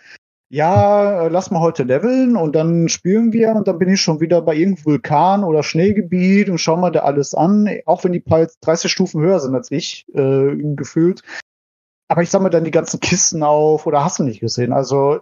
[0.51, 4.21] ja, äh, lass mal heute leveln und dann spielen wir und dann bin ich schon
[4.21, 8.21] wieder bei irgendeinem Vulkan oder Schneegebiet und schau mal da alles an, auch wenn die
[8.21, 11.23] Pals 30 Stufen höher sind als ich, äh, gefühlt.
[12.09, 14.73] Aber ich sammle dann die ganzen Kisten auf oder hast du nicht gesehen.
[14.73, 15.21] Also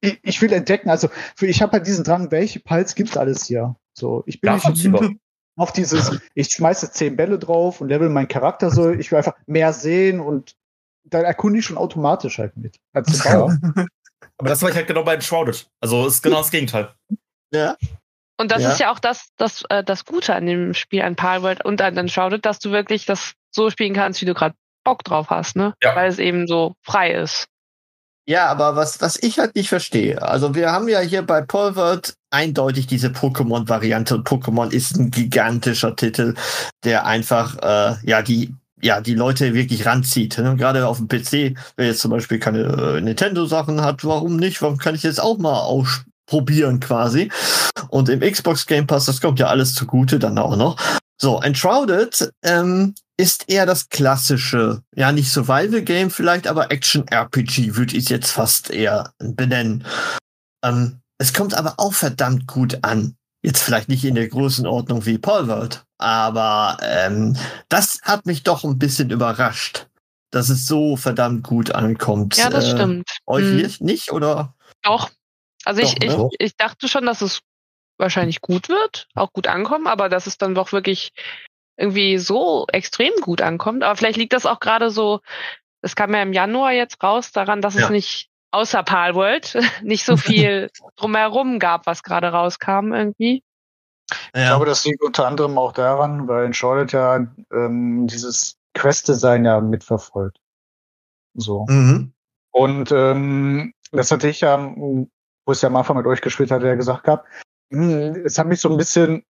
[0.00, 3.46] ich, ich will entdecken, also für, ich habe halt diesen Drang, welche Pals gibt's alles
[3.46, 3.74] hier?
[3.94, 4.66] So, ich bin Ja, nicht
[5.56, 9.36] auf dieses, ich schmeiße zehn Bälle drauf und level meinen Charakter so, ich will einfach
[9.46, 10.56] mehr sehen und
[11.04, 12.76] dann erkunde ich schon automatisch halt mit.
[12.92, 13.58] Als Bauer.
[14.38, 15.68] Aber das war ich halt genau bei Enshrouded.
[15.80, 16.94] Also ist genau das Gegenteil.
[17.54, 17.76] Ja.
[18.40, 18.72] Und das Ja.
[18.72, 21.98] ist ja auch das, das, äh, das Gute an dem Spiel, an Palworld und an
[21.98, 24.54] Enshrouded, dass du wirklich das so spielen kannst, wie du gerade
[24.84, 25.74] Bock drauf hast, ne?
[25.82, 25.94] Ja.
[25.94, 27.44] Weil es eben so frei ist.
[28.26, 32.14] Ja, aber was, was ich halt nicht verstehe, also wir haben ja hier bei Polvert
[32.30, 36.34] eindeutig diese Pokémon-Variante und Pokémon ist ein gigantischer Titel,
[36.84, 40.38] der einfach, äh, ja, die, ja, die Leute wirklich ranzieht.
[40.38, 40.56] Ne?
[40.56, 44.60] Gerade auf dem PC, wer jetzt zum Beispiel keine äh, Nintendo-Sachen hat, warum nicht?
[44.60, 47.30] Warum kann ich jetzt auch mal ausprobieren quasi?
[47.88, 50.76] Und im Xbox Game Pass, das kommt ja alles zugute dann auch noch.
[51.20, 58.08] So, Enshrouded ähm, ist eher das klassische, ja nicht Survival-Game vielleicht, aber Action-RPG würde ich
[58.08, 59.84] jetzt fast eher benennen.
[60.64, 63.14] Ähm, es kommt aber auch verdammt gut an.
[63.44, 67.36] Jetzt vielleicht nicht in der Größenordnung wie Polvert, aber ähm,
[67.68, 69.88] das hat mich doch ein bisschen überrascht,
[70.30, 72.36] dass es so verdammt gut ankommt.
[72.36, 73.10] Ja, das Äh, stimmt.
[73.26, 73.56] Euch Hm.
[73.56, 74.54] nicht, nicht oder?
[74.82, 75.10] Doch.
[75.64, 76.28] Also ich, Doch, ne?
[76.38, 77.40] ich, ich dachte schon, dass es
[77.98, 81.12] wahrscheinlich gut wird, auch gut ankommen, aber dass es dann doch wirklich
[81.76, 83.82] irgendwie so extrem gut ankommt.
[83.82, 85.20] Aber vielleicht liegt das auch gerade so,
[85.80, 87.84] es kam ja im Januar jetzt raus, daran, dass Ja.
[87.84, 93.42] es nicht außer Palworld nicht so viel drumherum gab, was gerade rauskam irgendwie.
[94.34, 99.60] Ich glaube, das liegt unter anderem auch daran, weil Enshrouded ja ähm, dieses Quest-Design ja
[99.60, 100.38] mitverfolgt.
[101.34, 101.66] So.
[101.68, 102.12] Mhm.
[102.50, 106.66] Und ähm, das hatte ich ja, wo ich ja am Anfang mit euch gespielt hatte,
[106.66, 107.26] ja gesagt gehabt,
[107.70, 109.24] mh, es hat mich so ein bisschen,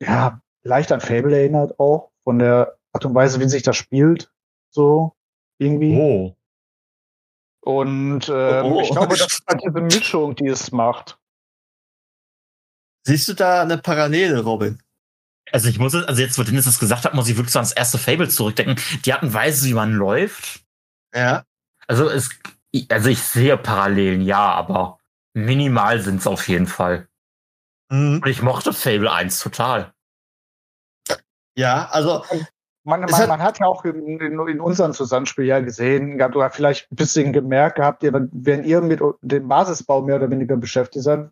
[0.00, 4.30] ja, leicht an Fable erinnert auch, von der Art und Weise, wie sich das spielt,
[4.70, 5.12] so
[5.58, 5.96] irgendwie.
[5.98, 6.36] Oh.
[7.62, 8.80] Und ähm, Oh.
[8.80, 11.18] ich glaube, das ist halt diese Mischung, die es macht.
[13.06, 14.82] Siehst du da eine Parallele, Robin?
[15.52, 17.72] Also ich muss, also jetzt, wo Dennis das gesagt hat, muss ich wirklich so ans
[17.72, 18.76] erste Fable zurückdenken.
[19.04, 20.64] Die Art und Weise, wie man läuft.
[21.14, 21.44] Ja.
[21.88, 22.30] Also es,
[22.88, 24.98] also ich sehe Parallelen, ja, aber
[25.34, 27.08] minimal sind es auf jeden Fall.
[27.90, 28.20] Mhm.
[28.22, 29.92] Und ich mochte Fable 1 total.
[31.56, 32.24] Ja, also
[32.84, 36.34] Man, man, hat- man hat ja auch in, in, in unserem Zusammenspiel ja gesehen gehabt,
[36.34, 40.56] oder vielleicht ein bisschen gemerkt gehabt, ihr- wenn ihr mit dem Basisbau mehr oder weniger
[40.56, 41.28] beschäftigt seid,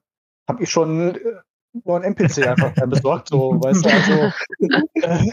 [0.49, 1.21] habe ich schon äh,
[1.85, 4.13] nur ein NPC einfach besorgt, so, weißt du, also,
[4.95, 5.31] äh,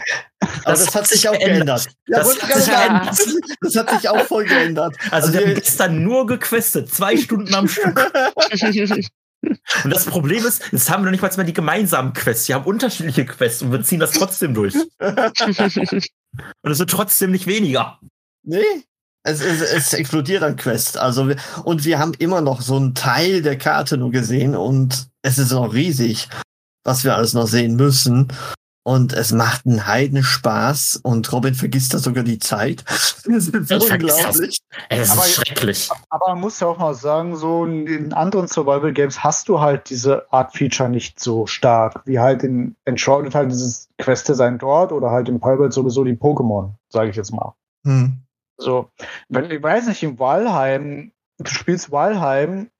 [0.64, 1.86] Aber das, hat sich auch geändert.
[2.06, 3.18] Ja, Das hat ich sich geändert.
[3.60, 4.96] Das hat sich auch voll geändert.
[5.10, 8.10] Also wir wir- haben gestern nur gequestet, zwei Stunden am Stück.
[9.84, 12.48] Und das Problem ist, jetzt haben wir noch nicht mal mehr die gemeinsamen Quests.
[12.48, 14.74] Wir haben unterschiedliche Quests und wir ziehen das trotzdem durch.
[16.62, 17.98] Und es wird trotzdem nicht weniger.
[18.42, 18.58] nee.
[19.22, 20.98] Es, es, es explodiert an Quest.
[20.98, 25.08] Also wir, und wir haben immer noch so einen Teil der Karte nur gesehen und
[25.22, 26.28] es ist noch riesig,
[26.84, 28.28] was wir alles noch sehen müssen.
[28.86, 32.84] Und es macht einen Heidenspaß und Robin vergisst da sogar die Zeit.
[33.26, 34.60] Das ist Ich unglaublich.
[34.88, 35.90] Ey, das Aber- ist schrecklich.
[36.10, 39.90] aber man muss ja auch mal sagen, so in, anderen Survival Games hast du halt
[39.90, 45.10] diese Art Feature nicht so stark, wie halt in Enshrouded halt dieses Quest-Design dort oder
[45.10, 47.54] halt in Palworld sowieso die Pokémon, sage ich jetzt mal.
[47.84, 48.20] Hm.
[48.58, 48.88] So,
[49.28, 52.70] wenn, ich weiß nicht, in Walheim, du spielst Walheim,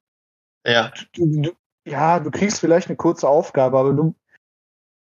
[0.65, 0.93] Ja.
[1.17, 1.51] du, du,
[1.85, 4.15] ja, du kriegst vielleicht eine kurze Aufgabe, aber du,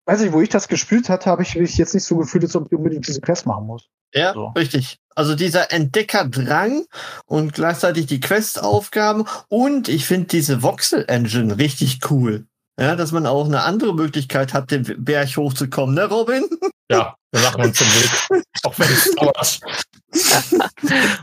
[0.08, 2.55] weiß nicht, wo ich das gespielt hatte, habe ich mich jetzt nicht so gefühlt, als
[2.55, 3.89] ob ich unbedingt diese Quest machen muss.
[4.14, 4.47] Ja, So.
[4.58, 4.97] richtig.
[5.16, 6.86] Also dieser Entdeckerdrang
[7.26, 12.45] und gleichzeitig die Questaufgaben und ich finde diese Voxel-Engine richtig cool.
[12.80, 16.45] Ja, dass man auch eine andere Möglichkeit hat, den Berg hochzukommen, ne, Robin?
[16.90, 18.44] Ja, wir machen uns den Weg.
[18.64, 19.60] Auch wenn es dauert.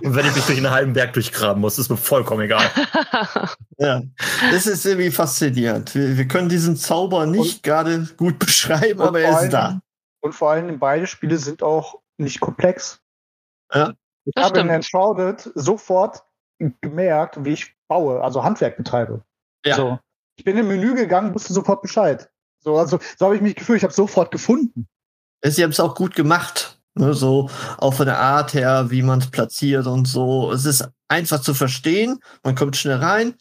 [0.03, 2.71] Und wenn ich mich durch einen halben Berg durchgraben muss, ist mir vollkommen egal.
[3.79, 4.03] Ja,
[4.51, 5.95] das ist irgendwie faszinierend.
[5.95, 9.81] Wir, wir können diesen Zauber nicht gerade gut beschreiben, Und aber er ist allem- da.
[10.21, 13.01] Und vor allem beide Spiele sind auch nicht komplex.
[13.73, 13.93] Ja,
[14.25, 14.77] ich das habe in stimmt.
[14.77, 16.23] Enshrouded sofort
[16.81, 19.23] gemerkt, wie ich baue, also Handwerk betreibe.
[19.67, 19.77] Ja.
[19.77, 19.99] So.
[20.37, 22.31] Ich bin im Menü gegangen, wusste sofort Bescheid.
[22.61, 24.87] So, also so habe ich mich gefühlt, ich habe sofort gefunden.
[25.45, 26.78] Sie haben es auch gut gemacht.
[26.97, 30.53] Ne, so auch von der Art her, wie man es platziert und so.
[30.53, 32.20] Es ist einfach zu verstehen.
[32.45, 33.34] Man kommt schnell rein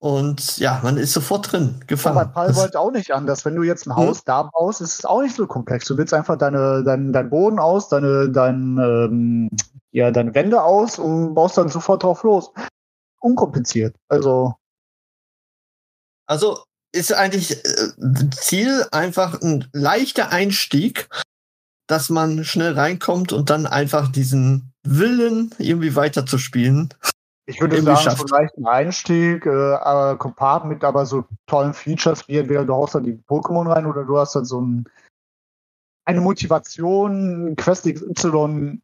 [0.00, 2.32] und ja, man ist sofort drin, Und bei gefangen.
[2.32, 3.44] Palworld auch nicht anders.
[3.44, 4.08] Wenn du jetzt ein Hm.
[4.08, 5.86] Haus da baust, ist es auch nicht so komplex.
[5.86, 9.50] Du willst einfach deine, dein, dein Boden aus, deine, dein, ähm,
[9.92, 12.50] ja, deine Wände aus und baust dann sofort drauf los.
[13.20, 13.94] unkompliziert.
[14.08, 14.54] Also.
[16.26, 21.08] Also ist eigentlich äh, Ziel einfach ein leichter Einstieg,
[21.90, 26.94] dass man schnell reinkommt und dann einfach diesen Willen irgendwie weiterzuspielen.
[27.46, 28.28] Ich würde sagen, schafft.
[28.28, 32.94] vielleicht ein Einstieg, äh, aber kompakt mit aber so tollen Features wie entweder du haust
[32.94, 34.88] da die Pokémon rein oder du hast dann so ein,
[36.04, 38.80] eine Motivation, Quest XY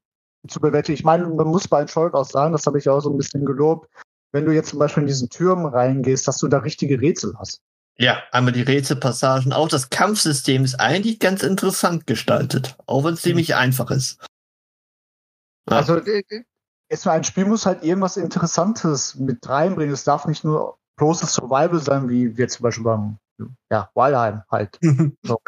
[0.49, 0.95] zu bewältigen.
[0.95, 3.45] Ich meine, man muss bei Entschuld auch sagen, das habe ich auch so ein bisschen
[3.45, 3.89] gelobt,
[4.33, 7.61] wenn du jetzt zum Beispiel in diesen Türmen reingehst, dass du da richtige Rätsel hast.
[7.99, 9.53] Ja, einmal die Rätselpassagen.
[9.53, 13.29] Auch das Kampfsystem ist eigentlich ganz interessant gestaltet, auch wenn es mhm.
[13.31, 14.19] ziemlich einfach ist.
[15.69, 15.79] Ja.
[15.79, 16.43] Also äh, äh,
[16.89, 19.95] ist ein Spiel muss halt irgendwas Interessantes mit reinbringen.
[19.95, 23.19] Es darf nicht nur bloßes Survival sein, wie wir zum Beispiel beim
[23.71, 24.79] ja, Wildheim halt.
[25.23, 25.39] so.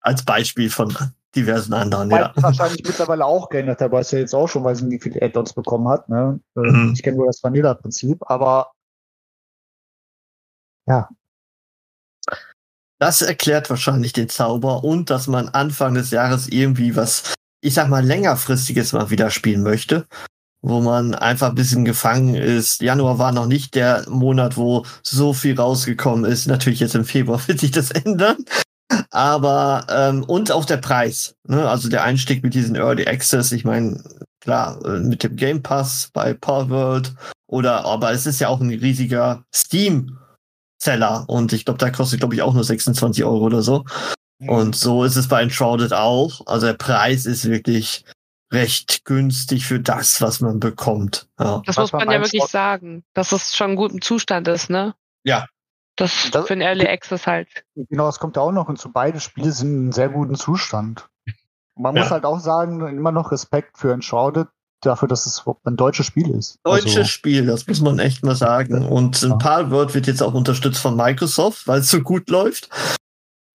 [0.00, 0.94] Als Beispiel von
[1.34, 2.32] diversen anderen, ja.
[2.36, 5.52] Wahrscheinlich mittlerweile auch geändert weil es ja jetzt auch schon weiß nicht, wie viele Add-ons
[5.52, 6.08] bekommen hat.
[6.08, 6.40] Ne?
[6.56, 6.92] Äh, mhm.
[6.94, 8.72] Ich kenne nur das Vanilla-Prinzip, aber
[10.86, 11.08] ja.
[13.00, 17.88] Das erklärt wahrscheinlich den Zauber und dass man Anfang des Jahres irgendwie was, ich sag
[17.88, 20.06] mal, längerfristiges mal wieder spielen möchte
[20.64, 22.80] wo man einfach ein bisschen gefangen ist.
[22.80, 26.46] Januar war noch nicht der Monat, wo so viel rausgekommen ist.
[26.46, 28.38] Natürlich jetzt im Februar wird sich das ändern.
[29.10, 31.34] Aber ähm, und auch der Preis.
[31.46, 31.68] Ne?
[31.68, 33.52] Also der Einstieg mit diesem Early Access.
[33.52, 34.02] Ich meine,
[34.40, 37.14] klar, äh, mit dem Game Pass bei Power World
[37.46, 40.18] oder aber es ist ja auch ein riesiger Steam
[40.78, 43.84] Seller und ich glaube, da kostet glaube ich auch nur 26 Euro oder so.
[44.46, 46.42] Und so ist es bei Enshrouded auch.
[46.46, 48.04] Also der Preis ist wirklich
[48.52, 51.28] recht günstig für das, was man bekommt.
[51.38, 51.62] Ja.
[51.66, 54.94] Das was muss man, ja wirklich sagen, dass es schon gut im Zustand ist, ne?
[55.24, 55.46] Ja.
[55.96, 57.48] Das, das für ein Early Access halt.
[57.74, 58.92] Genau, es kommt ja auch noch hinzu.
[58.92, 61.08] Beide Spiele sind in einem sehr guten Zustand.
[61.76, 62.02] Man ja.
[62.02, 64.48] muss halt auch sagen, immer noch Respekt für Enshrouded,
[64.86, 66.58] dafür, dass es ein deutsches Spiel ist.
[66.64, 68.86] Deutsches also, Spiel, das muss man echt mal sagen.
[68.86, 72.68] Und ein paar Word wird jetzt auch unterstützt von Microsoft, weil es so gut läuft.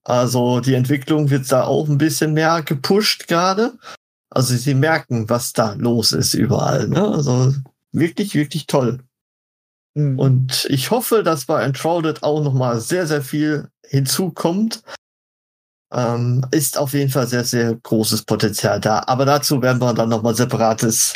[0.03, 3.77] Also die Entwicklung wird da auch ein bisschen mehr gepusht gerade.
[4.29, 6.87] Also sie merken, was da los ist überall.
[6.87, 7.07] Ne?
[7.07, 7.53] Also
[7.91, 8.99] wirklich, wirklich toll.
[9.95, 10.19] Mhm.
[10.19, 14.83] Und ich hoffe, dass bei Enshrouded auch noch mal sehr, sehr viel hinzukommt.
[15.91, 19.03] Ähm, ist auf jeden Fall sehr, sehr großes Potenzial da.
[19.07, 21.15] Aber dazu werden wir dann noch mal separates,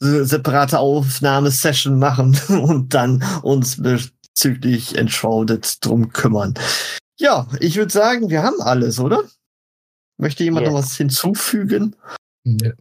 [0.00, 6.54] separate Aufnahmesession machen und dann uns bezüglich Enshrouded drum kümmern.
[7.20, 9.22] Ja, ich würde sagen, wir haben alles, oder?
[10.18, 10.72] Möchte jemand yes.
[10.72, 11.94] noch was hinzufügen?
[12.44, 12.72] Nö.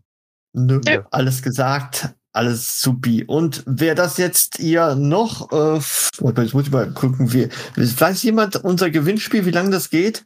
[0.53, 0.81] Nö.
[0.83, 1.03] Nö.
[1.11, 3.23] Alles gesagt, alles supi.
[3.23, 8.55] Und wer das jetzt ihr noch, äh, jetzt muss ich mal gucken, wie, weiß jemand
[8.63, 10.23] unser Gewinnspiel, wie lange das geht?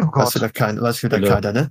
[0.00, 0.26] Oh Gott.
[0.26, 1.28] Weiß wieder kein, weiß wieder Hallo.
[1.28, 1.70] keiner, ne?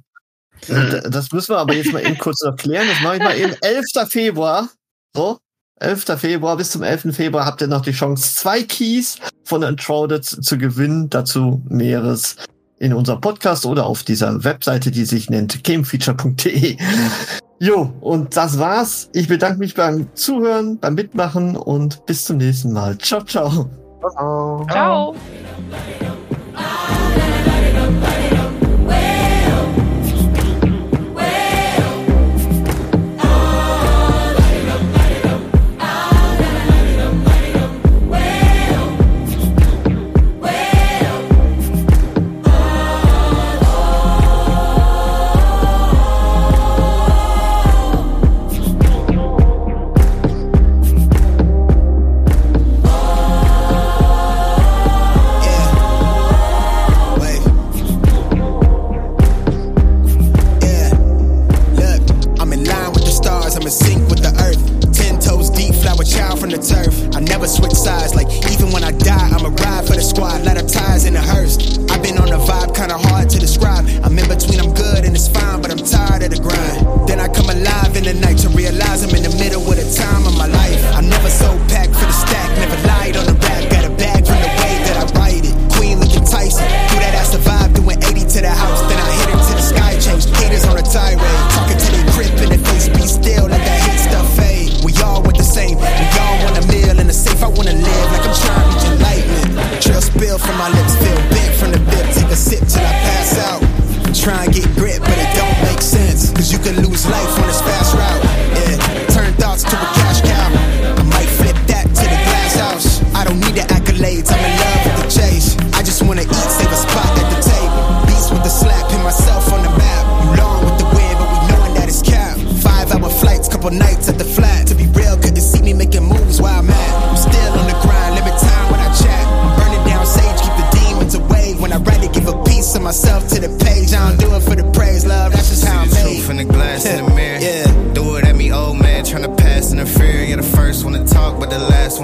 [1.09, 2.87] Das müssen wir aber jetzt mal eben kurz noch klären.
[2.87, 3.53] Das mache ich mal eben.
[3.61, 3.85] 11.
[4.09, 4.69] Februar.
[5.15, 5.39] So.
[5.79, 6.05] 11.
[6.17, 7.15] Februar bis zum 11.
[7.15, 11.09] Februar habt ihr noch die Chance, zwei Keys von Entrouded zu gewinnen.
[11.09, 12.35] Dazu mehres
[12.79, 16.77] in unserem Podcast oder auf dieser Webseite, die sich nennt gamefeature.de.
[17.59, 19.09] Jo, und das war's.
[19.13, 22.97] Ich bedanke mich beim Zuhören, beim Mitmachen und bis zum nächsten Mal.
[22.99, 23.69] Ciao, ciao.
[24.15, 24.65] Ciao.
[24.69, 25.15] ciao.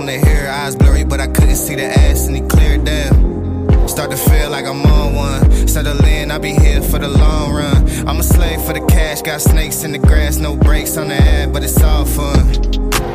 [0.06, 0.50] But the hear.
[0.50, 3.88] Eyes blurry, but I couldn't see the ass, and he cleared down.
[3.88, 5.68] Start to feel like I'm on one.
[5.68, 8.08] Settle in, I'll be here for the long run.
[8.08, 11.16] I'm a slave for the cash, got snakes in the grass, no brakes on the
[11.16, 12.48] ad, but it's all fun.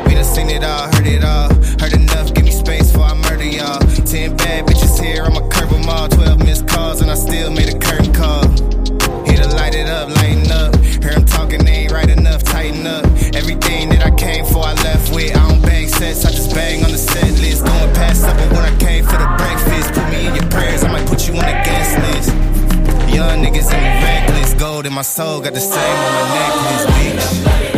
[0.05, 1.49] We done seen it all, heard it all.
[1.80, 3.80] Heard enough, give me space before I murder y'all.
[4.05, 6.09] Ten bad bitches here, I'ma curb them all.
[6.09, 8.47] Twelve missed calls, and I still made a curtain call.
[9.26, 10.76] Here to light it up, lighten up.
[10.76, 13.05] Hear him talking, they ain't right enough, tighten up.
[13.34, 15.36] Everything that I came for, I left with.
[15.36, 15.47] I
[15.99, 17.64] sets, I just bang on the set list.
[17.64, 19.92] Going past supper when I came for the breakfast.
[19.94, 22.28] Put me in your prayers, I might put you on the guest list.
[23.14, 26.84] Young niggas in the reckless, gold in my soul, got the same on my necklace,
[26.94, 27.78] bitch.